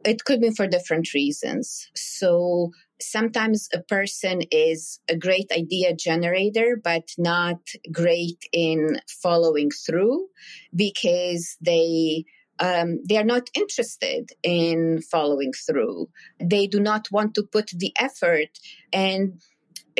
It 0.05 0.23
could 0.23 0.39
be 0.39 0.51
for 0.51 0.67
different 0.67 1.13
reasons. 1.13 1.89
So 1.95 2.71
sometimes 3.01 3.67
a 3.73 3.81
person 3.81 4.41
is 4.51 4.99
a 5.09 5.17
great 5.17 5.51
idea 5.51 5.93
generator 5.93 6.79
but 6.81 7.09
not 7.17 7.59
great 7.91 8.39
in 8.53 8.99
following 9.21 9.69
through 9.69 10.27
because 10.73 11.57
they 11.61 12.23
um, 12.59 12.99
they 13.07 13.17
are 13.17 13.23
not 13.23 13.49
interested 13.53 14.31
in 14.43 15.01
following 15.01 15.53
through. 15.53 16.09
They 16.39 16.67
do 16.67 16.79
not 16.79 17.11
want 17.11 17.35
to 17.35 17.43
put 17.43 17.71
the 17.73 17.93
effort 17.99 18.49
and 18.91 19.41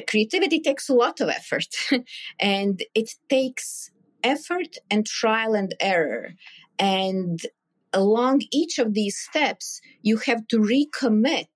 creativity 0.09 0.59
takes 0.59 0.89
a 0.89 0.93
lot 0.93 1.19
of 1.21 1.29
effort 1.29 1.75
and 2.39 2.83
it 2.93 3.11
takes 3.29 3.91
effort 4.23 4.77
and 4.89 5.05
trial 5.05 5.55
and 5.55 5.73
error 5.79 6.33
and 6.79 7.41
along 7.97 8.43
each 8.51 8.77
of 8.77 8.93
these 8.93 9.17
steps, 9.17 9.81
you 10.03 10.17
have 10.17 10.47
to 10.49 10.57
recommit, 10.59 11.55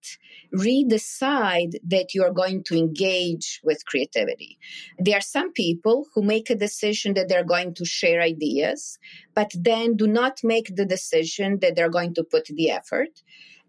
redecide 0.55 1.73
that 1.83 2.15
you 2.15 2.23
are 2.23 2.33
going 2.33 2.63
to 2.63 2.75
engage 2.75 3.61
with 3.63 3.85
creativity. 3.85 4.57
There 4.97 5.17
are 5.17 5.21
some 5.37 5.53
people 5.53 6.07
who 6.13 6.23
make 6.23 6.49
a 6.49 6.55
decision 6.55 7.13
that 7.13 7.27
they're 7.29 7.51
going 7.55 7.75
to 7.75 7.85
share 7.85 8.21
ideas, 8.21 8.97
but 9.35 9.51
then 9.53 9.95
do 9.95 10.07
not 10.07 10.39
make 10.43 10.75
the 10.75 10.85
decision 10.85 11.59
that 11.59 11.75
they're 11.75 11.97
going 11.99 12.15
to 12.15 12.23
put 12.23 12.45
the 12.47 12.71
effort 12.71 13.21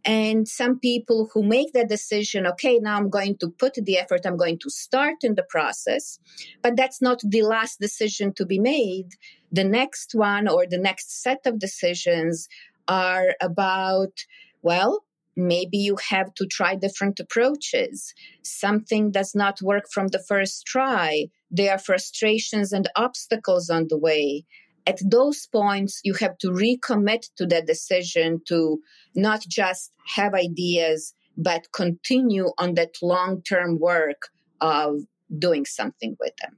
and 0.04 0.48
some 0.48 0.78
people 0.78 1.30
who 1.32 1.42
make 1.42 1.72
that 1.72 1.88
decision 1.88 2.46
okay 2.46 2.78
now 2.78 2.96
i'm 2.96 3.10
going 3.10 3.36
to 3.36 3.48
put 3.48 3.74
the 3.74 3.98
effort 3.98 4.20
i'm 4.24 4.36
going 4.36 4.58
to 4.58 4.70
start 4.70 5.16
in 5.22 5.34
the 5.34 5.44
process 5.44 6.18
but 6.62 6.76
that's 6.76 7.02
not 7.02 7.20
the 7.24 7.42
last 7.42 7.80
decision 7.80 8.32
to 8.34 8.46
be 8.46 8.58
made. 8.58 9.10
The 9.50 9.64
next 9.64 10.14
one 10.14 10.48
or 10.48 10.66
the 10.66 10.78
next 10.78 11.22
set 11.22 11.40
of 11.46 11.58
decisions 11.58 12.48
are 12.88 13.34
about 13.40 14.24
well 14.62 15.04
maybe 15.34 15.78
you 15.78 15.96
have 16.10 16.34
to 16.34 16.46
try 16.46 16.74
different 16.74 17.18
approaches. 17.18 18.12
Something 18.42 19.10
does 19.10 19.34
not 19.34 19.62
work 19.62 19.84
from 19.90 20.08
the 20.08 20.18
first 20.18 20.66
try. 20.66 21.28
There 21.50 21.72
are 21.72 21.78
frustrations 21.78 22.70
and 22.70 22.86
obstacles 22.96 23.70
on 23.70 23.86
the 23.88 23.96
way 23.96 24.44
at 24.86 24.98
those 25.04 25.46
points, 25.46 26.00
you 26.04 26.14
have 26.14 26.38
to 26.38 26.48
recommit 26.48 27.28
to 27.36 27.46
that 27.46 27.66
decision 27.66 28.40
to 28.48 28.80
not 29.14 29.42
just 29.48 29.92
have 30.14 30.34
ideas, 30.34 31.14
but 31.36 31.72
continue 31.72 32.50
on 32.58 32.74
that 32.74 32.94
long 33.02 33.42
term 33.42 33.78
work 33.78 34.28
of 34.60 35.00
doing 35.38 35.64
something 35.64 36.16
with 36.20 36.36
them. 36.42 36.56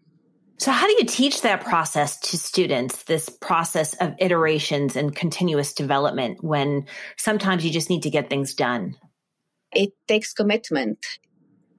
So, 0.59 0.71
how 0.71 0.87
do 0.87 0.93
you 0.93 1.05
teach 1.05 1.43
that 1.43 1.65
process 1.65 2.19
to 2.21 2.39
students, 2.39 3.05
this 3.05 3.29
process 3.29 3.95
of 3.95 4.15
iterations 4.19 4.97
and 4.97 5.15
continuous 5.15 5.73
development 5.73 6.43
when 6.43 6.87
sometimes 7.17 7.65
you 7.65 7.71
just 7.71 7.91
need 7.91 8.03
to 8.05 8.11
get 8.11 8.31
things 8.31 8.55
done? 8.55 8.97
It 9.73 9.91
takes 10.07 10.33
commitment. 10.33 11.05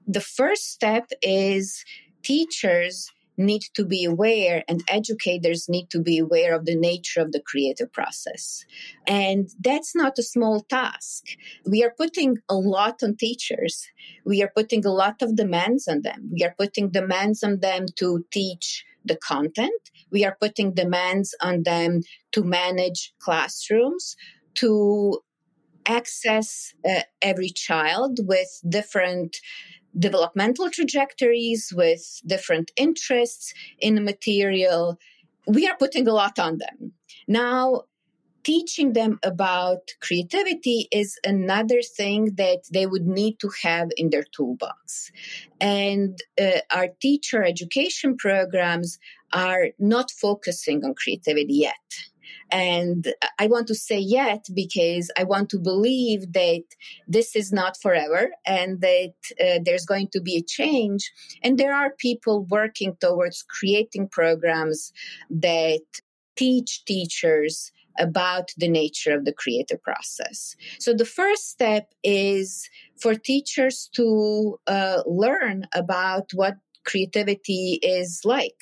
The 0.06 0.20
first 0.20 0.70
step 0.70 1.10
is 1.22 1.84
teachers 2.22 3.10
need 3.36 3.62
to 3.74 3.84
be 3.84 4.04
aware 4.04 4.64
and 4.68 4.82
educators 4.88 5.68
need 5.68 5.90
to 5.90 6.00
be 6.00 6.18
aware 6.18 6.54
of 6.54 6.64
the 6.64 6.76
nature 6.76 7.20
of 7.20 7.32
the 7.32 7.40
creative 7.40 7.92
process. 7.92 8.64
And 9.06 9.48
that's 9.60 9.94
not 9.94 10.18
a 10.18 10.22
small 10.22 10.62
task. 10.62 11.24
We 11.64 11.84
are 11.84 11.92
putting 11.96 12.38
a 12.48 12.54
lot 12.54 13.02
on 13.02 13.16
teachers. 13.16 13.86
We 14.24 14.42
are 14.42 14.50
putting 14.54 14.84
a 14.84 14.92
lot 14.92 15.22
of 15.22 15.36
demands 15.36 15.86
on 15.88 16.02
them. 16.02 16.30
We 16.32 16.44
are 16.44 16.54
putting 16.58 16.90
demands 16.90 17.42
on 17.42 17.60
them 17.60 17.86
to 17.96 18.24
teach 18.32 18.84
the 19.04 19.16
content. 19.16 19.90
We 20.10 20.24
are 20.24 20.36
putting 20.40 20.74
demands 20.74 21.34
on 21.40 21.62
them 21.62 22.02
to 22.32 22.42
manage 22.42 23.12
classrooms, 23.20 24.16
to 24.56 25.20
access 25.86 26.74
uh, 26.88 27.02
every 27.22 27.50
child 27.50 28.18
with 28.22 28.48
different 28.68 29.36
developmental 29.98 30.70
trajectories, 30.70 31.72
with 31.74 32.20
different 32.26 32.70
interests 32.76 33.52
in 33.78 33.94
the 33.94 34.00
material. 34.00 34.98
We 35.46 35.66
are 35.68 35.76
putting 35.76 36.06
a 36.08 36.12
lot 36.12 36.38
on 36.38 36.58
them. 36.58 36.92
Now, 37.28 37.82
teaching 38.46 38.92
them 38.92 39.18
about 39.24 39.90
creativity 40.00 40.86
is 40.92 41.18
another 41.24 41.82
thing 41.82 42.26
that 42.36 42.62
they 42.72 42.86
would 42.86 43.06
need 43.06 43.40
to 43.40 43.50
have 43.62 43.88
in 43.96 44.10
their 44.10 44.22
toolbox. 44.22 45.10
And 45.60 46.20
uh, 46.40 46.60
our 46.70 46.88
teacher 47.00 47.42
education 47.42 48.16
programs 48.16 49.00
are 49.32 49.70
not 49.80 50.12
focusing 50.12 50.84
on 50.84 50.94
creativity 50.94 51.54
yet. 51.54 51.74
And 52.50 53.12
I 53.38 53.46
want 53.46 53.66
to 53.68 53.74
say 53.74 53.98
yet 53.98 54.46
because 54.54 55.10
I 55.18 55.24
want 55.24 55.50
to 55.50 55.58
believe 55.58 56.32
that 56.32 56.62
this 57.08 57.34
is 57.34 57.52
not 57.52 57.76
forever 57.80 58.30
and 58.46 58.80
that 58.80 59.14
uh, 59.40 59.58
there's 59.64 59.86
going 59.86 60.08
to 60.12 60.20
be 60.20 60.36
a 60.36 60.42
change. 60.42 61.10
And 61.42 61.58
there 61.58 61.74
are 61.74 61.90
people 61.98 62.44
working 62.44 62.96
towards 63.00 63.42
creating 63.42 64.08
programs 64.08 64.92
that 65.30 65.80
teach 66.36 66.84
teachers 66.84 67.72
about 67.98 68.50
the 68.56 68.68
nature 68.68 69.14
of 69.14 69.24
the 69.24 69.32
creative 69.32 69.82
process. 69.82 70.54
So 70.78 70.92
the 70.92 71.04
first 71.04 71.48
step 71.48 71.92
is 72.04 72.68
for 73.00 73.14
teachers 73.14 73.88
to 73.94 74.58
uh, 74.66 75.02
learn 75.06 75.66
about 75.74 76.30
what 76.34 76.56
creativity 76.86 77.78
is 77.82 78.22
like. 78.24 78.56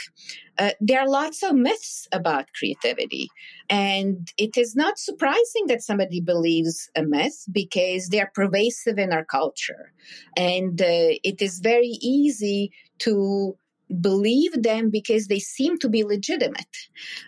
Uh, 0.56 0.70
there 0.80 1.00
are 1.00 1.08
lots 1.08 1.42
of 1.42 1.54
myths 1.54 2.06
about 2.12 2.46
creativity, 2.58 3.28
and 3.68 4.32
it 4.38 4.56
is 4.56 4.76
not 4.76 4.98
surprising 4.98 5.66
that 5.66 5.82
somebody 5.82 6.20
believes 6.20 6.88
a 6.96 7.02
myth 7.02 7.44
because 7.50 8.08
they 8.08 8.20
are 8.20 8.30
pervasive 8.34 8.98
in 8.98 9.12
our 9.12 9.24
culture. 9.24 9.92
And 10.36 10.80
uh, 10.80 11.18
it 11.24 11.42
is 11.42 11.58
very 11.58 11.98
easy 12.00 12.70
to 13.00 13.56
believe 14.00 14.62
them 14.62 14.90
because 14.90 15.26
they 15.26 15.38
seem 15.38 15.78
to 15.78 15.88
be 15.88 16.04
legitimate 16.04 16.76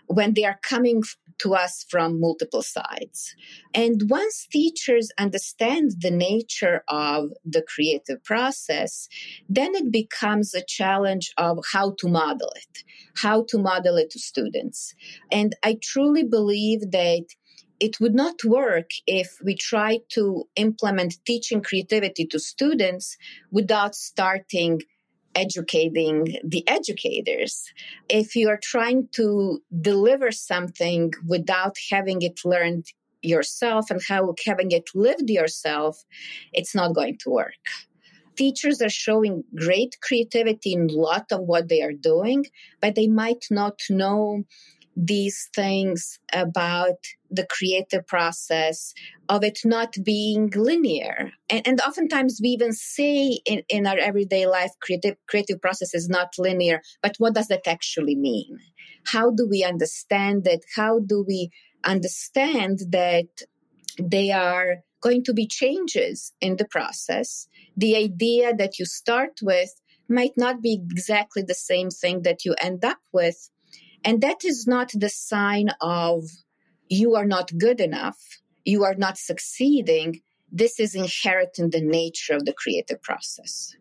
when 0.07 0.35
they 0.35 0.45
are 0.45 0.59
coming 0.63 1.03
to 1.39 1.55
us 1.55 1.85
from 1.89 2.21
multiple 2.21 2.63
sides. 2.63 3.35
And 3.75 4.09
once 4.09 4.47
teachers 4.51 5.11
understand 5.19 5.93
the 6.01 6.11
nature 6.11 6.83
of 6.89 7.31
the 7.45 7.63
creative 7.63 8.25
process, 8.25 9.09
then 9.49 9.75
it 9.75 9.93
becomes 9.93 10.55
a 10.55 10.65
challenge 10.67 11.33
of 11.37 11.59
how 11.73 11.95
to 11.99 12.09
model 12.09 12.51
it, 12.57 12.85
how 13.17 13.45
to 13.49 13.59
model 13.59 13.97
it 13.97 14.11
to 14.11 14.19
students. 14.19 14.95
And 15.31 15.55
I 15.63 15.79
truly 15.83 16.25
believe 16.25 16.91
that 16.93 17.27
it 17.79 18.01
would 18.01 18.15
not 18.15 18.43
work 18.45 18.89
if 19.07 19.37
we 19.45 19.55
try 19.55 20.01
to 20.11 20.49
implement 20.57 21.19
teaching 21.27 21.63
creativity 21.63 22.25
to 22.27 22.39
students 22.39 23.19
without 23.51 23.95
starting 23.95 24.81
educating 25.37 26.39
the 26.43 26.67
educators. 26.67 27.65
If 28.09 28.35
you 28.35 28.49
are 28.49 28.59
trying 28.61 29.09
to 29.17 29.63
deliver 29.81 30.33
something 30.33 31.13
without 31.27 31.77
having 31.91 32.23
it 32.23 32.41
learned 32.45 32.87
yourself 33.23 33.91
and 33.91 34.01
how 34.09 34.35
having 34.45 34.73
it 34.73 34.89
lived 34.95 35.29
yourself, 35.29 36.03
it's 36.53 36.75
not 36.75 36.95
going 36.95 37.19
to 37.19 37.31
work. 37.31 37.65
Teachers 38.37 38.83
are 38.83 38.91
showing 38.91 39.45
great 39.55 39.97
creativity 40.03 40.73
in 40.73 40.91
a 40.91 40.93
lot 40.93 41.27
of 41.33 41.41
what 41.41 41.69
they 41.69 41.83
are 41.83 41.93
doing, 41.93 42.47
but 42.81 42.95
they 42.95 43.07
might 43.07 43.45
not 43.51 43.79
know 43.89 44.45
these 44.97 45.51
things 45.55 46.19
about 46.33 46.97
the 47.31 47.47
creative 47.51 48.07
process 48.07 48.95
of 49.29 49.45
it 49.45 49.59
not 49.65 49.95
being 50.03 50.51
linear. 50.57 51.33
And, 51.51 51.67
and 51.67 51.81
oftentimes 51.83 52.41
we 52.43 52.51
even 52.51 52.73
say 52.73 53.41
in, 53.45 53.63
in 53.69 53.87
our 53.87 53.99
everyday 53.99 54.47
life 54.47 54.71
creative 54.81 55.17
creative 55.29 55.61
process 55.61 55.95
is 55.95 56.09
not 56.09 56.35
linear 56.39 56.81
but 57.03 57.17
what 57.19 57.35
does 57.35 57.49
that 57.49 57.67
actually 57.67 58.15
mean? 58.15 58.59
How 59.07 59.31
do 59.31 59.47
we 59.49 59.63
understand 59.63 60.47
it? 60.47 60.65
How 60.75 61.01
do 61.01 61.25
we 61.27 61.51
understand 61.85 62.81
that 62.91 63.29
they 64.01 64.31
are 64.31 64.77
going 65.03 65.25
to 65.25 65.35
be 65.35 65.47
changes 65.47 66.33
in 66.41 66.57
the 66.57 66.65
process? 66.65 67.49
The 67.77 67.97
idea 67.97 68.55
that 68.57 68.79
you 68.79 68.87
start 68.87 69.41
with 69.43 69.71
might 70.09 70.37
not 70.37 70.63
be 70.63 70.75
exactly 70.75 71.43
the 71.43 71.55
same 71.55 71.91
thing 71.91 72.23
that 72.23 72.45
you 72.45 72.55
end 72.61 72.85
up 72.85 72.99
with 73.13 73.51
and 74.05 74.21
that 74.23 74.45
is 74.45 74.67
not 74.67 74.91
the 74.95 75.09
sign 75.09 75.71
of 75.81 76.25
you 76.89 77.17
are 77.17 77.27
not 77.27 77.57
good 77.57 77.81
enough, 77.81 78.19
you 78.65 78.85
are 78.85 78.95
not 78.95 79.19
succeeding. 79.19 80.21
This 80.51 80.79
is 80.79 80.95
inherent 80.95 81.59
in 81.59 81.71
the 81.71 81.81
nature 81.81 82.35
of 82.35 82.45
the 82.45 82.53
creative 82.53 83.03
process. 83.03 83.75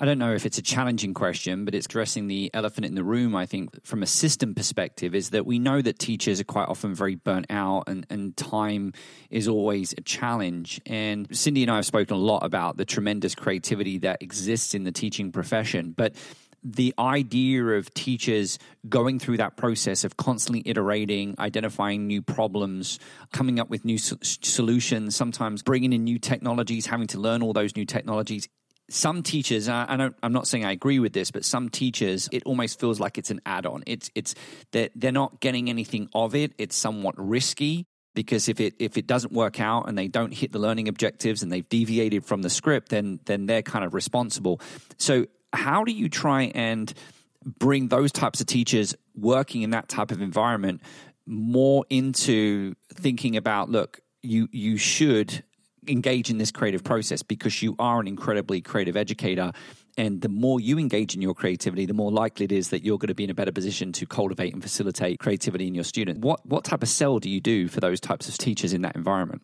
I 0.00 0.04
don't 0.04 0.18
know 0.18 0.32
if 0.32 0.46
it's 0.46 0.58
a 0.58 0.62
challenging 0.62 1.12
question, 1.12 1.64
but 1.64 1.74
it's 1.74 1.86
addressing 1.86 2.28
the 2.28 2.52
elephant 2.54 2.86
in 2.86 2.94
the 2.94 3.02
room, 3.02 3.34
I 3.34 3.46
think, 3.46 3.84
from 3.84 4.04
a 4.04 4.06
system 4.06 4.54
perspective, 4.54 5.12
is 5.12 5.30
that 5.30 5.44
we 5.44 5.58
know 5.58 5.82
that 5.82 5.98
teachers 5.98 6.40
are 6.40 6.44
quite 6.44 6.68
often 6.68 6.94
very 6.94 7.16
burnt 7.16 7.46
out 7.50 7.88
and, 7.88 8.06
and 8.08 8.36
time 8.36 8.92
is 9.28 9.48
always 9.48 9.94
a 9.98 10.00
challenge. 10.00 10.80
And 10.86 11.28
Cyndi 11.30 11.62
and 11.62 11.70
I 11.72 11.76
have 11.76 11.86
spoken 11.86 12.16
a 12.16 12.20
lot 12.20 12.44
about 12.44 12.76
the 12.76 12.84
tremendous 12.84 13.34
creativity 13.34 13.98
that 13.98 14.22
exists 14.22 14.72
in 14.72 14.84
the 14.84 14.92
teaching 14.92 15.32
profession. 15.32 15.94
But 15.96 16.14
the 16.62 16.94
idea 16.98 17.64
of 17.64 17.92
teachers 17.94 18.58
going 18.88 19.18
through 19.18 19.36
that 19.38 19.56
process 19.56 20.04
of 20.04 20.16
constantly 20.16 20.62
iterating, 20.66 21.34
identifying 21.38 22.06
new 22.06 22.22
problems, 22.22 22.98
coming 23.32 23.60
up 23.60 23.70
with 23.70 23.84
new 23.84 23.98
so- 23.98 24.18
solutions, 24.22 25.14
sometimes 25.14 25.62
bringing 25.62 25.92
in 25.92 26.04
new 26.04 26.18
technologies, 26.18 26.86
having 26.86 27.06
to 27.08 27.18
learn 27.18 27.42
all 27.42 27.52
those 27.52 27.76
new 27.76 27.84
technologies. 27.84 28.48
Some 28.90 29.22
teachers, 29.22 29.68
I 29.68 29.96
don't, 29.96 30.16
I'm 30.22 30.32
not 30.32 30.46
saying 30.46 30.64
I 30.64 30.72
agree 30.72 30.98
with 30.98 31.12
this, 31.12 31.30
but 31.30 31.44
some 31.44 31.68
teachers, 31.68 32.28
it 32.32 32.42
almost 32.44 32.80
feels 32.80 32.98
like 32.98 33.18
it's 33.18 33.30
an 33.30 33.40
add-on. 33.44 33.82
It's, 33.86 34.10
it's 34.14 34.34
they're, 34.72 34.88
they're 34.94 35.12
not 35.12 35.40
getting 35.40 35.68
anything 35.68 36.08
of 36.14 36.34
it. 36.34 36.54
It's 36.56 36.74
somewhat 36.74 37.14
risky 37.18 37.86
because 38.14 38.48
if 38.48 38.58
it 38.60 38.74
if 38.80 38.98
it 38.98 39.06
doesn't 39.06 39.32
work 39.32 39.60
out 39.60 39.88
and 39.88 39.96
they 39.96 40.08
don't 40.08 40.34
hit 40.34 40.50
the 40.50 40.58
learning 40.58 40.88
objectives 40.88 41.44
and 41.44 41.52
they've 41.52 41.68
deviated 41.68 42.24
from 42.24 42.42
the 42.42 42.50
script, 42.50 42.88
then 42.88 43.20
then 43.26 43.46
they're 43.46 43.62
kind 43.62 43.84
of 43.84 43.94
responsible. 43.94 44.60
So 44.96 45.26
how 45.52 45.84
do 45.84 45.92
you 45.92 46.08
try 46.08 46.44
and 46.54 46.92
bring 47.44 47.88
those 47.88 48.12
types 48.12 48.40
of 48.40 48.46
teachers 48.46 48.94
working 49.14 49.62
in 49.62 49.70
that 49.70 49.88
type 49.88 50.10
of 50.10 50.20
environment 50.20 50.82
more 51.26 51.84
into 51.90 52.74
thinking 52.92 53.36
about 53.36 53.68
look 53.68 54.00
you 54.22 54.48
you 54.50 54.76
should 54.76 55.44
engage 55.86 56.30
in 56.30 56.38
this 56.38 56.50
creative 56.50 56.84
process 56.84 57.22
because 57.22 57.62
you 57.62 57.74
are 57.78 58.00
an 58.00 58.08
incredibly 58.08 58.60
creative 58.60 58.96
educator. 58.96 59.52
And 59.96 60.20
the 60.20 60.28
more 60.28 60.60
you 60.60 60.78
engage 60.78 61.14
in 61.14 61.22
your 61.22 61.34
creativity 61.34 61.86
the 61.86 61.94
more 61.94 62.12
likely 62.12 62.44
it 62.44 62.52
is 62.52 62.70
that 62.70 62.84
you're 62.84 62.98
going 62.98 63.08
to 63.08 63.14
be 63.14 63.24
in 63.24 63.30
a 63.30 63.34
better 63.34 63.52
position 63.52 63.92
to 63.92 64.06
cultivate 64.06 64.52
and 64.52 64.62
facilitate 64.62 65.18
creativity 65.18 65.66
in 65.66 65.74
your 65.74 65.84
students 65.84 66.20
what 66.20 66.44
what 66.46 66.64
type 66.64 66.82
of 66.84 66.88
sell 66.88 67.18
do 67.18 67.28
you 67.28 67.40
do 67.40 67.66
for 67.66 67.80
those 67.80 67.98
types 67.98 68.28
of 68.28 68.38
teachers 68.38 68.72
in 68.72 68.82
that 68.82 68.94
environment 68.94 69.42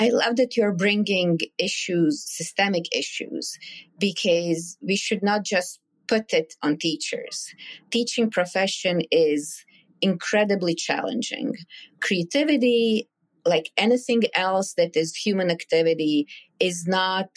I 0.00 0.08
love 0.08 0.36
that 0.36 0.56
you're 0.56 0.72
bringing 0.72 1.38
issues, 1.58 2.24
systemic 2.26 2.86
issues, 2.96 3.58
because 3.98 4.78
we 4.80 4.96
should 4.96 5.22
not 5.22 5.44
just 5.44 5.78
put 6.08 6.32
it 6.32 6.54
on 6.62 6.78
teachers. 6.78 7.54
Teaching 7.90 8.30
profession 8.30 9.02
is 9.12 9.62
incredibly 10.00 10.74
challenging. 10.74 11.52
Creativity, 12.00 13.10
like 13.44 13.70
anything 13.76 14.22
else 14.34 14.72
that 14.78 14.96
is 14.96 15.14
human 15.14 15.50
activity, 15.50 16.26
is 16.58 16.86
not 16.86 17.28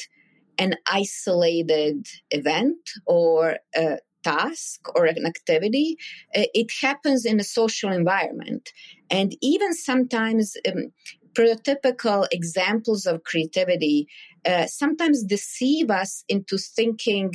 an 0.58 0.76
isolated 0.88 2.08
event 2.32 2.78
or 3.06 3.58
a 3.76 3.98
task 4.24 4.88
or 4.96 5.04
an 5.06 5.26
activity. 5.26 5.98
It 6.32 6.72
happens 6.82 7.26
in 7.26 7.42
a 7.42 7.44
social 7.44 7.92
environment. 7.92 8.72
And 9.12 9.36
even 9.42 9.74
sometimes 9.74 10.56
um, 10.66 10.94
prototypical 11.34 12.28
examples 12.32 13.06
of 13.06 13.24
creativity 13.24 14.08
uh, 14.46 14.66
sometimes 14.68 15.24
deceive 15.24 15.90
us 15.90 16.24
into 16.28 16.58
thinking 16.58 17.34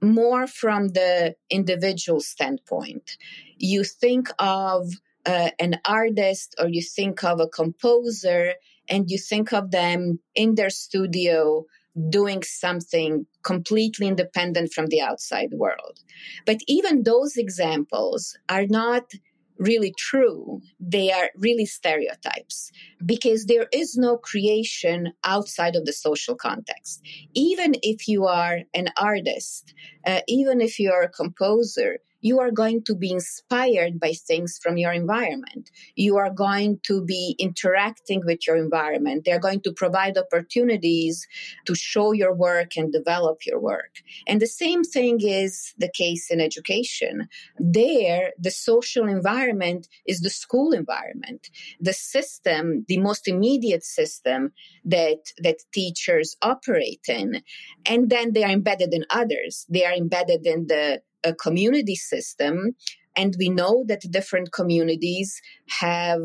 more 0.00 0.46
from 0.46 0.88
the 0.88 1.34
individual 1.50 2.20
standpoint. 2.20 3.16
You 3.56 3.84
think 3.84 4.28
of 4.38 4.92
uh, 5.26 5.50
an 5.58 5.80
artist 5.86 6.54
or 6.58 6.68
you 6.68 6.82
think 6.82 7.24
of 7.24 7.40
a 7.40 7.48
composer 7.48 8.54
and 8.88 9.10
you 9.10 9.18
think 9.18 9.52
of 9.52 9.70
them 9.70 10.20
in 10.34 10.54
their 10.54 10.70
studio 10.70 11.64
doing 12.08 12.42
something 12.42 13.26
completely 13.42 14.08
independent 14.08 14.72
from 14.72 14.86
the 14.86 15.00
outside 15.00 15.50
world. 15.52 16.00
But 16.44 16.58
even 16.66 17.04
those 17.04 17.36
examples 17.36 18.36
are 18.48 18.66
not 18.66 19.12
really 19.58 19.94
true, 19.98 20.60
they 20.80 21.12
are 21.12 21.30
really 21.36 21.66
stereotypes 21.66 22.70
because 23.04 23.46
there 23.46 23.66
is 23.72 23.96
no 23.96 24.16
creation 24.16 25.12
outside 25.24 25.76
of 25.76 25.84
the 25.84 25.92
social 25.92 26.34
context. 26.34 27.02
Even 27.34 27.74
if 27.82 28.08
you 28.08 28.24
are 28.26 28.60
an 28.74 28.88
artist, 28.98 29.74
uh, 30.06 30.20
even 30.28 30.60
if 30.60 30.78
you 30.78 30.90
are 30.90 31.02
a 31.02 31.08
composer, 31.08 31.98
you 32.24 32.40
are 32.40 32.50
going 32.50 32.82
to 32.82 32.94
be 32.94 33.10
inspired 33.12 34.00
by 34.00 34.14
things 34.14 34.58
from 34.62 34.78
your 34.78 34.92
environment. 34.92 35.70
You 35.94 36.16
are 36.16 36.30
going 36.30 36.80
to 36.84 37.04
be 37.04 37.36
interacting 37.38 38.22
with 38.24 38.46
your 38.46 38.56
environment. 38.56 39.24
They're 39.26 39.38
going 39.38 39.60
to 39.60 39.72
provide 39.72 40.16
opportunities 40.16 41.28
to 41.66 41.74
show 41.74 42.12
your 42.12 42.34
work 42.34 42.78
and 42.78 42.90
develop 42.90 43.44
your 43.44 43.60
work. 43.60 44.00
And 44.26 44.40
the 44.40 44.46
same 44.46 44.84
thing 44.84 45.20
is 45.20 45.74
the 45.76 45.90
case 45.94 46.30
in 46.30 46.40
education. 46.40 47.28
There, 47.58 48.32
the 48.38 48.50
social 48.50 49.06
environment 49.06 49.86
is 50.06 50.22
the 50.22 50.30
school 50.30 50.72
environment. 50.72 51.50
The 51.78 51.92
system, 51.92 52.86
the 52.88 53.00
most 53.00 53.28
immediate 53.28 53.84
system 53.84 54.52
that, 54.86 55.20
that 55.42 55.58
teachers 55.74 56.36
operate 56.40 57.04
in. 57.06 57.42
And 57.84 58.08
then 58.08 58.32
they 58.32 58.44
are 58.44 58.50
embedded 58.50 58.94
in 58.94 59.04
others. 59.10 59.66
They 59.68 59.84
are 59.84 59.92
embedded 59.92 60.46
in 60.46 60.68
the 60.68 61.02
a 61.24 61.34
community 61.34 61.96
system. 61.96 62.76
And 63.16 63.34
we 63.38 63.48
know 63.48 63.84
that 63.88 64.10
different 64.10 64.52
communities 64.52 65.40
have 65.68 66.20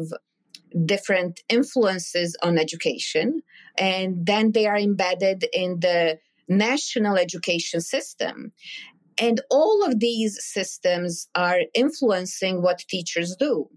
different 0.86 1.42
influences 1.50 2.36
on 2.44 2.58
education, 2.58 3.42
and 3.78 4.26
then 4.26 4.52
they 4.52 4.68
are 4.68 4.78
embedded 4.78 5.46
in 5.54 5.80
the 5.80 6.20
national 6.48 7.18
education 7.18 7.82
system. 7.82 8.52
And 9.20 9.42
all 9.50 9.84
of 9.86 10.00
these 10.00 10.40
systems 10.42 11.28
are 11.36 11.60
influencing 11.74 12.62
what 12.62 12.86
teachers 12.88 13.36
do. 13.38 13.68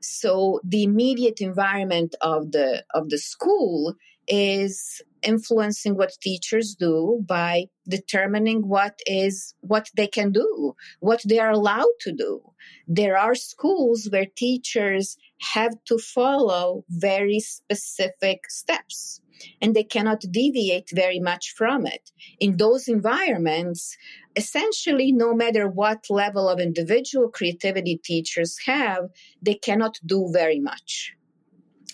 So 0.00 0.60
the 0.64 0.84
immediate 0.84 1.40
environment 1.40 2.14
of 2.20 2.52
the 2.52 2.84
of 2.94 3.08
the 3.08 3.18
school 3.18 3.94
is 4.28 5.02
influencing 5.26 5.96
what 5.96 6.12
teachers 6.20 6.74
do 6.74 7.22
by 7.26 7.66
determining 7.88 8.68
what 8.68 8.98
is 9.06 9.54
what 9.60 9.88
they 9.96 10.06
can 10.06 10.32
do 10.32 10.74
what 11.00 11.22
they 11.24 11.38
are 11.38 11.50
allowed 11.50 11.96
to 12.00 12.12
do. 12.12 12.40
There 12.86 13.16
are 13.18 13.34
schools 13.34 14.08
where 14.10 14.26
teachers 14.26 15.16
have 15.54 15.72
to 15.86 15.98
follow 15.98 16.84
very 16.88 17.40
specific 17.40 18.50
steps 18.50 19.20
and 19.60 19.74
they 19.74 19.84
cannot 19.84 20.20
deviate 20.30 20.90
very 20.92 21.20
much 21.20 21.54
from 21.56 21.86
it. 21.86 22.10
In 22.40 22.56
those 22.56 22.88
environments 22.88 23.96
essentially 24.36 25.12
no 25.12 25.34
matter 25.34 25.68
what 25.68 26.10
level 26.10 26.48
of 26.48 26.58
individual 26.58 27.28
creativity 27.28 27.96
teachers 28.02 28.58
have 28.66 29.08
they 29.40 29.54
cannot 29.54 29.96
do 30.04 30.28
very 30.32 30.58
much 30.58 31.14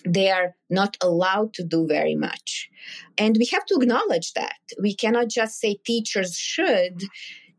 they 0.05 0.29
are 0.29 0.55
not 0.69 0.97
allowed 1.01 1.53
to 1.55 1.63
do 1.63 1.87
very 1.87 2.15
much. 2.15 2.69
And 3.17 3.37
we 3.37 3.45
have 3.47 3.65
to 3.65 3.75
acknowledge 3.75 4.33
that. 4.33 4.57
We 4.81 4.95
cannot 4.95 5.29
just 5.29 5.59
say 5.59 5.77
teachers 5.85 6.37
should, 6.37 7.03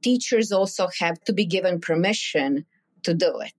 teachers 0.02 0.52
also 0.52 0.88
have 1.00 1.20
to 1.24 1.32
be 1.32 1.46
given 1.46 1.80
permission 1.80 2.66
to 3.04 3.14
do 3.14 3.40
it. 3.40 3.54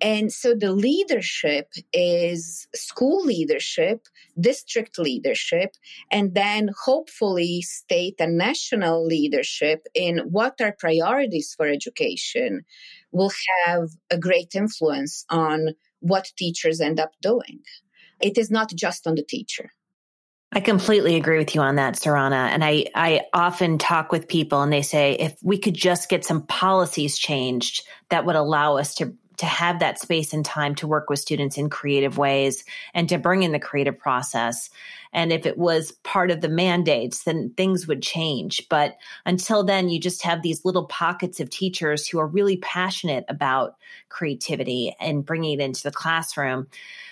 And 0.00 0.32
so 0.32 0.54
the 0.54 0.72
leadership 0.72 1.72
is 1.92 2.68
school 2.74 3.24
leadership, 3.24 4.06
district 4.40 4.98
leadership, 4.98 5.74
and 6.10 6.34
then 6.34 6.70
hopefully 6.84 7.62
state 7.62 8.14
and 8.20 8.38
national 8.38 9.04
leadership 9.04 9.86
in 9.94 10.18
what 10.18 10.60
are 10.60 10.76
priorities 10.78 11.52
for 11.56 11.66
education 11.66 12.64
will 13.10 13.32
have 13.64 13.88
a 14.10 14.18
great 14.18 14.54
influence 14.54 15.24
on 15.30 15.70
what 16.00 16.30
teachers 16.36 16.80
end 16.80 17.00
up 17.00 17.12
doing. 17.20 17.60
It 18.20 18.38
is 18.38 18.50
not 18.50 18.70
just 18.74 19.06
on 19.06 19.14
the 19.14 19.22
teacher. 19.22 19.72
I 20.52 20.60
completely 20.60 21.16
agree 21.16 21.38
with 21.38 21.54
you 21.54 21.60
on 21.60 21.76
that, 21.76 21.94
Zorana. 21.94 22.48
And 22.48 22.64
I, 22.64 22.86
I 22.94 23.22
often 23.34 23.76
talk 23.76 24.10
with 24.10 24.28
people 24.28 24.62
and 24.62 24.72
they 24.72 24.80
say, 24.82 25.12
if 25.12 25.36
we 25.42 25.58
could 25.58 25.74
just 25.74 26.08
get 26.08 26.24
some 26.24 26.46
policies 26.46 27.18
changed 27.18 27.86
that 28.08 28.24
would 28.24 28.36
allow 28.36 28.78
us 28.78 28.94
to, 28.96 29.14
to 29.38 29.46
have 29.46 29.78
that 29.78 30.00
space 30.00 30.32
and 30.32 30.44
time 30.44 30.74
to 30.76 30.86
work 30.86 31.08
with 31.08 31.18
students 31.18 31.58
in 31.58 31.70
creative 31.70 32.18
ways 32.18 32.64
and 32.92 33.08
to 33.08 33.18
bring 33.18 33.42
in 33.42 33.52
the 33.52 33.58
creative 33.58 33.98
process. 33.98 34.68
And 35.12 35.32
if 35.32 35.46
it 35.46 35.56
was 35.56 35.92
part 35.92 36.30
of 36.30 36.40
the 36.40 36.48
mandates, 36.48 37.22
then 37.22 37.54
things 37.56 37.86
would 37.86 38.02
change. 38.02 38.68
But 38.68 38.96
until 39.24 39.64
then, 39.64 39.88
you 39.88 40.00
just 40.00 40.22
have 40.24 40.42
these 40.42 40.64
little 40.64 40.84
pockets 40.84 41.40
of 41.40 41.50
teachers 41.50 42.06
who 42.06 42.18
are 42.18 42.26
really 42.26 42.58
passionate 42.58 43.24
about 43.28 43.76
creativity 44.08 44.94
and 45.00 45.24
bringing 45.24 45.58
it 45.58 45.62
into 45.62 45.82
the 45.82 45.90
classroom. 45.90 46.66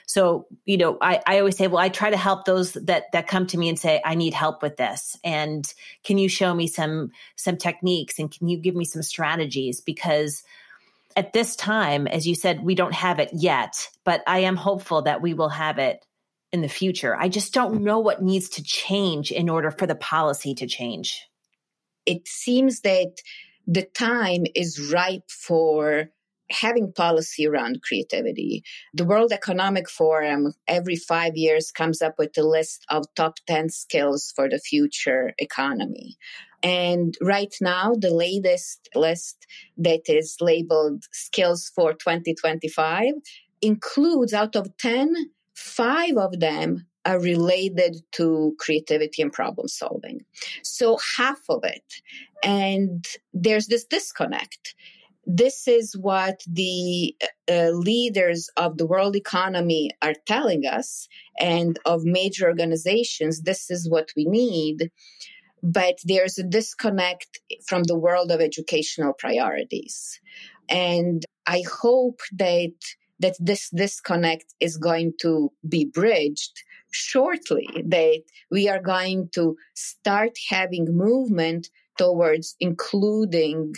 So, 0.06 0.46
you 0.64 0.76
know, 0.76 0.98
I, 1.00 1.20
I 1.26 1.38
always 1.38 1.56
say, 1.56 1.68
well, 1.68 1.82
I 1.82 1.88
try 1.88 2.10
to 2.10 2.16
help 2.16 2.44
those 2.44 2.74
that 2.74 3.10
that 3.12 3.26
come 3.26 3.46
to 3.48 3.58
me 3.58 3.68
and 3.68 3.78
say, 3.78 4.00
I 4.04 4.14
need 4.14 4.34
help 4.34 4.62
with 4.62 4.76
this. 4.76 5.18
And 5.24 5.66
can 6.04 6.18
you 6.18 6.28
show 6.28 6.54
me 6.54 6.66
some 6.66 7.10
some 7.34 7.56
techniques 7.56 8.18
and 8.18 8.30
can 8.30 8.48
you 8.48 8.56
give 8.58 8.76
me 8.76 8.84
some 8.84 9.02
strategies? 9.02 9.80
Because 9.80 10.44
at 11.16 11.32
this 11.32 11.56
time, 11.56 12.06
as 12.06 12.26
you 12.26 12.34
said, 12.34 12.62
we 12.62 12.74
don't 12.74 12.94
have 12.94 13.18
it 13.18 13.30
yet, 13.32 13.88
but 14.04 14.22
I 14.26 14.40
am 14.40 14.56
hopeful 14.56 15.02
that 15.02 15.22
we 15.22 15.32
will 15.32 15.48
have 15.48 15.78
it 15.78 16.04
in 16.52 16.60
the 16.60 16.68
future. 16.68 17.16
I 17.16 17.28
just 17.28 17.54
don't 17.54 17.76
mm-hmm. 17.76 17.84
know 17.84 17.98
what 17.98 18.22
needs 18.22 18.50
to 18.50 18.62
change 18.62 19.32
in 19.32 19.48
order 19.48 19.70
for 19.70 19.86
the 19.86 19.94
policy 19.94 20.54
to 20.56 20.66
change. 20.66 21.26
It 22.04 22.28
seems 22.28 22.80
that 22.82 23.16
the 23.66 23.82
time 23.82 24.44
is 24.54 24.92
ripe 24.92 25.28
for 25.28 26.10
having 26.50 26.92
policy 26.92 27.46
around 27.46 27.82
creativity. 27.82 28.62
The 28.94 29.04
World 29.04 29.32
Economic 29.32 29.88
Forum 29.90 30.52
every 30.68 30.96
five 30.96 31.36
years 31.36 31.72
comes 31.72 32.00
up 32.02 32.14
with 32.18 32.38
a 32.38 32.42
list 32.42 32.84
of 32.88 33.12
top 33.16 33.38
10 33.48 33.70
skills 33.70 34.32
for 34.36 34.48
the 34.48 34.60
future 34.60 35.32
economy. 35.38 36.16
And 36.62 37.16
right 37.20 37.54
now, 37.60 37.94
the 37.98 38.10
latest 38.10 38.88
list 38.94 39.46
that 39.78 40.02
is 40.08 40.36
labeled 40.40 41.04
skills 41.12 41.70
for 41.74 41.92
2025 41.92 43.14
includes 43.62 44.32
out 44.32 44.56
of 44.56 44.76
10, 44.78 45.14
five 45.54 46.16
of 46.16 46.40
them 46.40 46.86
are 47.04 47.20
related 47.20 47.96
to 48.12 48.54
creativity 48.58 49.22
and 49.22 49.32
problem 49.32 49.68
solving. 49.68 50.24
So 50.62 50.98
half 51.16 51.40
of 51.48 51.60
it. 51.62 51.84
And 52.42 53.06
there's 53.32 53.68
this 53.68 53.84
disconnect 53.84 54.74
this 55.26 55.66
is 55.66 55.96
what 55.96 56.40
the 56.46 57.14
uh, 57.50 57.70
leaders 57.70 58.48
of 58.56 58.78
the 58.78 58.86
world 58.86 59.16
economy 59.16 59.90
are 60.00 60.14
telling 60.24 60.64
us 60.64 61.08
and 61.40 61.78
of 61.84 62.04
major 62.04 62.46
organizations 62.46 63.42
this 63.42 63.68
is 63.68 63.90
what 63.90 64.10
we 64.16 64.24
need 64.24 64.90
but 65.62 65.96
there's 66.04 66.38
a 66.38 66.42
disconnect 66.42 67.40
from 67.66 67.84
the 67.84 67.98
world 67.98 68.30
of 68.30 68.40
educational 68.40 69.12
priorities. 69.12 70.20
And 70.68 71.24
i 71.46 71.62
hope 71.80 72.20
that 72.32 72.74
that 73.18 73.36
this 73.40 73.70
disconnect 73.70 74.54
is 74.60 74.76
going 74.76 75.12
to 75.20 75.50
be 75.66 75.84
bridged 75.84 76.62
shortly 76.90 77.66
that 77.86 78.22
we 78.50 78.68
are 78.68 78.80
going 78.80 79.28
to 79.34 79.56
start 79.74 80.32
having 80.48 80.86
movement 80.96 81.68
towards 81.98 82.56
including 82.60 83.74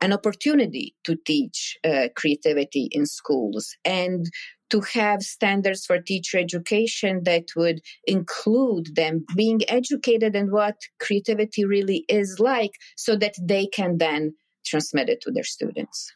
an 0.00 0.12
opportunity 0.12 0.94
to 1.04 1.16
teach 1.26 1.78
uh, 1.84 2.08
creativity 2.16 2.88
in 2.90 3.04
schools. 3.06 3.76
And 3.84 4.30
to 4.70 4.80
have 4.80 5.22
standards 5.22 5.84
for 5.84 6.00
teacher 6.00 6.38
education 6.38 7.22
that 7.24 7.44
would 7.56 7.80
include 8.06 8.94
them 8.94 9.24
being 9.36 9.60
educated 9.68 10.34
in 10.36 10.50
what 10.50 10.76
creativity 10.98 11.64
really 11.64 12.04
is 12.08 12.38
like 12.38 12.72
so 12.96 13.16
that 13.16 13.34
they 13.40 13.66
can 13.66 13.98
then 13.98 14.34
transmit 14.64 15.08
it 15.08 15.20
to 15.22 15.30
their 15.30 15.44
students 15.44 16.12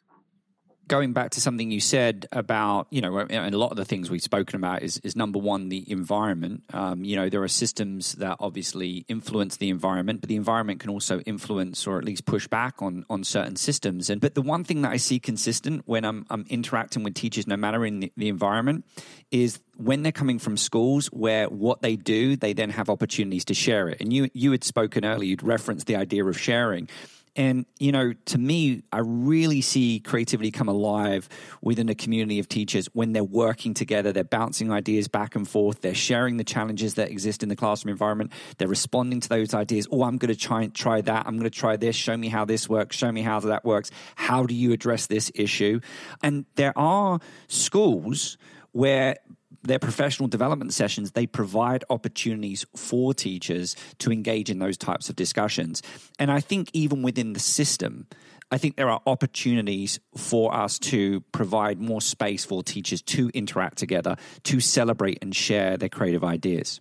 going 0.89 1.13
back 1.13 1.31
to 1.31 1.41
something 1.41 1.71
you 1.71 1.81
said 1.81 2.27
about, 2.33 2.87
you 2.91 3.01
know, 3.01 3.19
and 3.19 3.55
a 3.55 3.59
lot 3.59 3.71
of 3.71 3.77
the 3.77 3.85
things 3.85 4.11
we've 4.11 4.23
spoken 4.23 4.57
about 4.57 4.83
is, 4.83 4.99
is 4.99 5.17
number 5.17 5.39
one, 5.39 5.69
the 5.69 5.91
environment. 5.91 6.63
Um, 6.73 7.05
you 7.05 7.17
know, 7.17 7.29
there 7.29 7.43
are 7.43 7.49
systems 7.49 8.13
that 8.15 8.37
obviously 8.41 9.05
influence 9.09 9.57
the 9.57 9.71
environment, 9.71 10.21
but 10.21 10.29
the 10.29 10.37
environment 10.37 10.81
can 10.81 10.91
also 10.91 11.21
influence 11.21 11.87
or 11.87 11.99
at 11.99 12.05
least 12.05 12.27
push 12.27 12.47
back 12.49 12.83
on, 12.83 13.05
on 13.09 13.25
certain 13.25 13.57
systems. 13.57 14.11
And 14.11 14.21
but 14.21 14.35
the 14.35 14.43
one 14.43 14.65
thing 14.65 14.83
that 14.83 14.93
I 14.93 14.97
see 14.99 15.19
consistent 15.19 15.83
when 15.87 16.05
I'm, 16.05 16.27
I'm 16.31 16.45
interacting 16.49 17.03
with 17.03 17.15
teachers, 17.15 17.47
no 17.47 17.57
matter 17.57 17.85
in 17.85 18.01
the, 18.01 18.13
the 18.17 18.29
environment, 18.29 18.85
is 19.31 19.61
when 19.77 20.03
they're 20.03 20.13
coming 20.13 20.39
from 20.39 20.57
schools 20.57 21.07
where 21.09 21.49
what 21.49 21.83
they 21.83 21.97
do, 21.97 22.37
they 22.37 22.53
then 22.53 22.71
have 22.71 22.89
opportunities 22.89 23.45
to 23.47 23.55
share 23.55 23.89
it. 23.89 24.01
And 24.01 24.13
you 24.13 24.29
you 24.33 24.53
had 24.53 24.65
spoken 24.65 25.05
earlier, 25.05 25.31
you'd 25.31 25.43
referenced 25.43 25.87
the 25.87 25.97
idea 25.97 26.25
of 26.25 26.39
sharing. 26.39 26.89
And, 27.37 27.67
you 27.81 27.91
know, 27.91 28.13
to 28.27 28.39
me, 28.39 28.83
I 28.93 29.01
really 29.01 29.61
see 29.61 29.99
creativity 29.99 30.51
come 30.53 30.69
alive 30.69 31.29
within 31.61 31.89
a 31.89 31.95
community 31.95 32.39
of 32.39 32.49
teachers 32.49 32.89
when 32.93 33.13
they're 33.13 33.25
working 33.25 33.75
together, 33.75 34.13
they're 34.13 34.23
bouncing 34.23 34.71
ideas 34.71 35.09
back 35.09 35.35
and 35.35 35.47
forth, 35.47 35.81
they're 35.81 35.95
sharing 35.95 36.37
the 36.37 36.45
challenges 36.45 36.95
that 36.95 37.11
exist 37.11 37.43
in 37.43 37.49
the 37.49 37.57
classroom 37.57 37.91
environment, 37.91 38.33
they're 38.59 38.69
responding 38.69 39.21
to 39.21 39.29
those 39.29 39.53
ideas. 39.53 39.89
Oh, 39.91 40.05
I'm 40.05 40.17
going 40.17 40.33
to 40.33 40.39
try 40.39 40.67
try 40.69 41.01
that. 41.01 41.27
I'm 41.27 41.35
going 41.37 41.51
to 41.51 41.59
try 41.59 41.77
this. 41.77 41.97
Show 41.97 42.17
me 42.17 42.29
how 42.29 42.45
this 42.45 42.69
works. 42.69 42.97
Show 42.97 43.11
me 43.11 43.23
how 43.23 43.41
that 43.41 43.65
works. 43.65 43.91
How 44.15 44.45
do 44.45 44.55
you 44.55 44.73
address 44.73 45.07
this 45.07 45.33
issue? 45.35 45.81
And 46.23 46.47
there 46.55 46.77
are 46.77 47.19
schools 47.49 48.39
where 48.73 49.17
their 49.65 49.79
professional 49.79 50.29
development 50.29 50.73
sessions, 50.73 51.13
they 51.13 51.27
provide 51.27 51.85
opportunities 51.91 52.67
for 52.77 53.15
teachers 53.15 53.75
to 53.99 54.13
engage 54.13 54.51
in 54.51 54.59
those 54.59 54.77
types 54.77 55.09
of 55.09 55.17
discussions. 55.17 55.83
And 56.19 56.31
I 56.31 56.41
think 56.41 56.71
even 56.73 57.03
within 57.03 57.33
the 57.33 57.41
system, 57.41 58.07
I 58.51 58.59
think 58.59 58.77
there 58.77 58.91
are 58.91 59.01
opportunities 59.07 59.99
for 60.17 60.55
us 60.55 60.79
to 60.81 61.23
provide 61.33 61.81
more 61.81 62.01
space 62.01 62.45
for 62.45 62.63
teachers 62.63 63.03
to 63.03 63.31
interact 63.35 63.79
together, 63.79 64.17
to 64.45 64.61
celebrate 64.61 65.19
and 65.23 65.35
share 65.35 65.77
their 65.77 65.89
creative 65.89 66.23
ideas. 66.23 66.81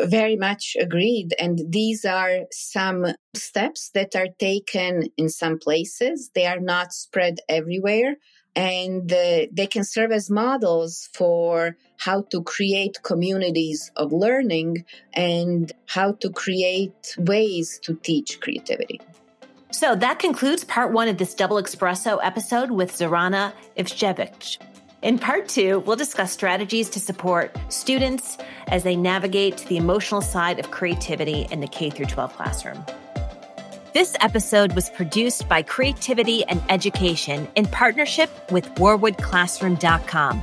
Very 0.00 0.36
much 0.36 0.76
agreed. 0.78 1.34
And 1.40 1.60
these 1.70 2.04
are 2.04 2.40
some 2.52 3.06
steps 3.34 3.90
that 3.94 4.14
are 4.14 4.28
taken 4.38 5.04
in 5.16 5.28
some 5.28 5.58
places. 5.58 6.30
They 6.34 6.46
are 6.46 6.60
not 6.60 6.92
spread 6.92 7.38
everywhere 7.48 8.16
and 8.58 9.12
uh, 9.12 9.46
they 9.52 9.68
can 9.70 9.84
serve 9.84 10.10
as 10.10 10.28
models 10.28 11.08
for 11.14 11.76
how 11.96 12.22
to 12.22 12.42
create 12.42 13.00
communities 13.04 13.92
of 13.94 14.12
learning 14.12 14.84
and 15.14 15.70
how 15.86 16.10
to 16.10 16.28
create 16.28 17.14
ways 17.18 17.78
to 17.84 17.94
teach 17.94 18.40
creativity. 18.40 19.00
So 19.70 19.94
that 19.94 20.18
concludes 20.18 20.64
part 20.64 20.92
one 20.92 21.06
of 21.06 21.18
this 21.18 21.34
double 21.36 21.62
espresso 21.62 22.18
episode 22.20 22.72
with 22.72 22.90
Zorana 22.90 23.52
Ivcevic. 23.76 24.58
In 25.02 25.20
part 25.20 25.48
two, 25.48 25.78
we'll 25.86 25.94
discuss 25.94 26.32
strategies 26.32 26.90
to 26.90 26.98
support 26.98 27.56
students 27.68 28.38
as 28.66 28.82
they 28.82 28.96
navigate 28.96 29.58
the 29.68 29.76
emotional 29.76 30.20
side 30.20 30.58
of 30.58 30.72
creativity 30.72 31.46
in 31.52 31.60
the 31.60 31.68
K 31.68 31.90
12 31.90 32.34
classroom. 32.34 32.84
This 33.94 34.14
episode 34.20 34.74
was 34.74 34.90
produced 34.90 35.48
by 35.48 35.62
Creativity 35.62 36.44
and 36.44 36.60
Education 36.68 37.48
in 37.56 37.64
partnership 37.64 38.28
with 38.50 38.66
WorwoodClassroom.com. 38.74 40.42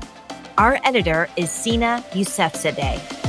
Our 0.58 0.80
editor 0.84 1.30
is 1.38 1.52
Sina 1.52 2.04
Yousefzadeh. 2.12 3.25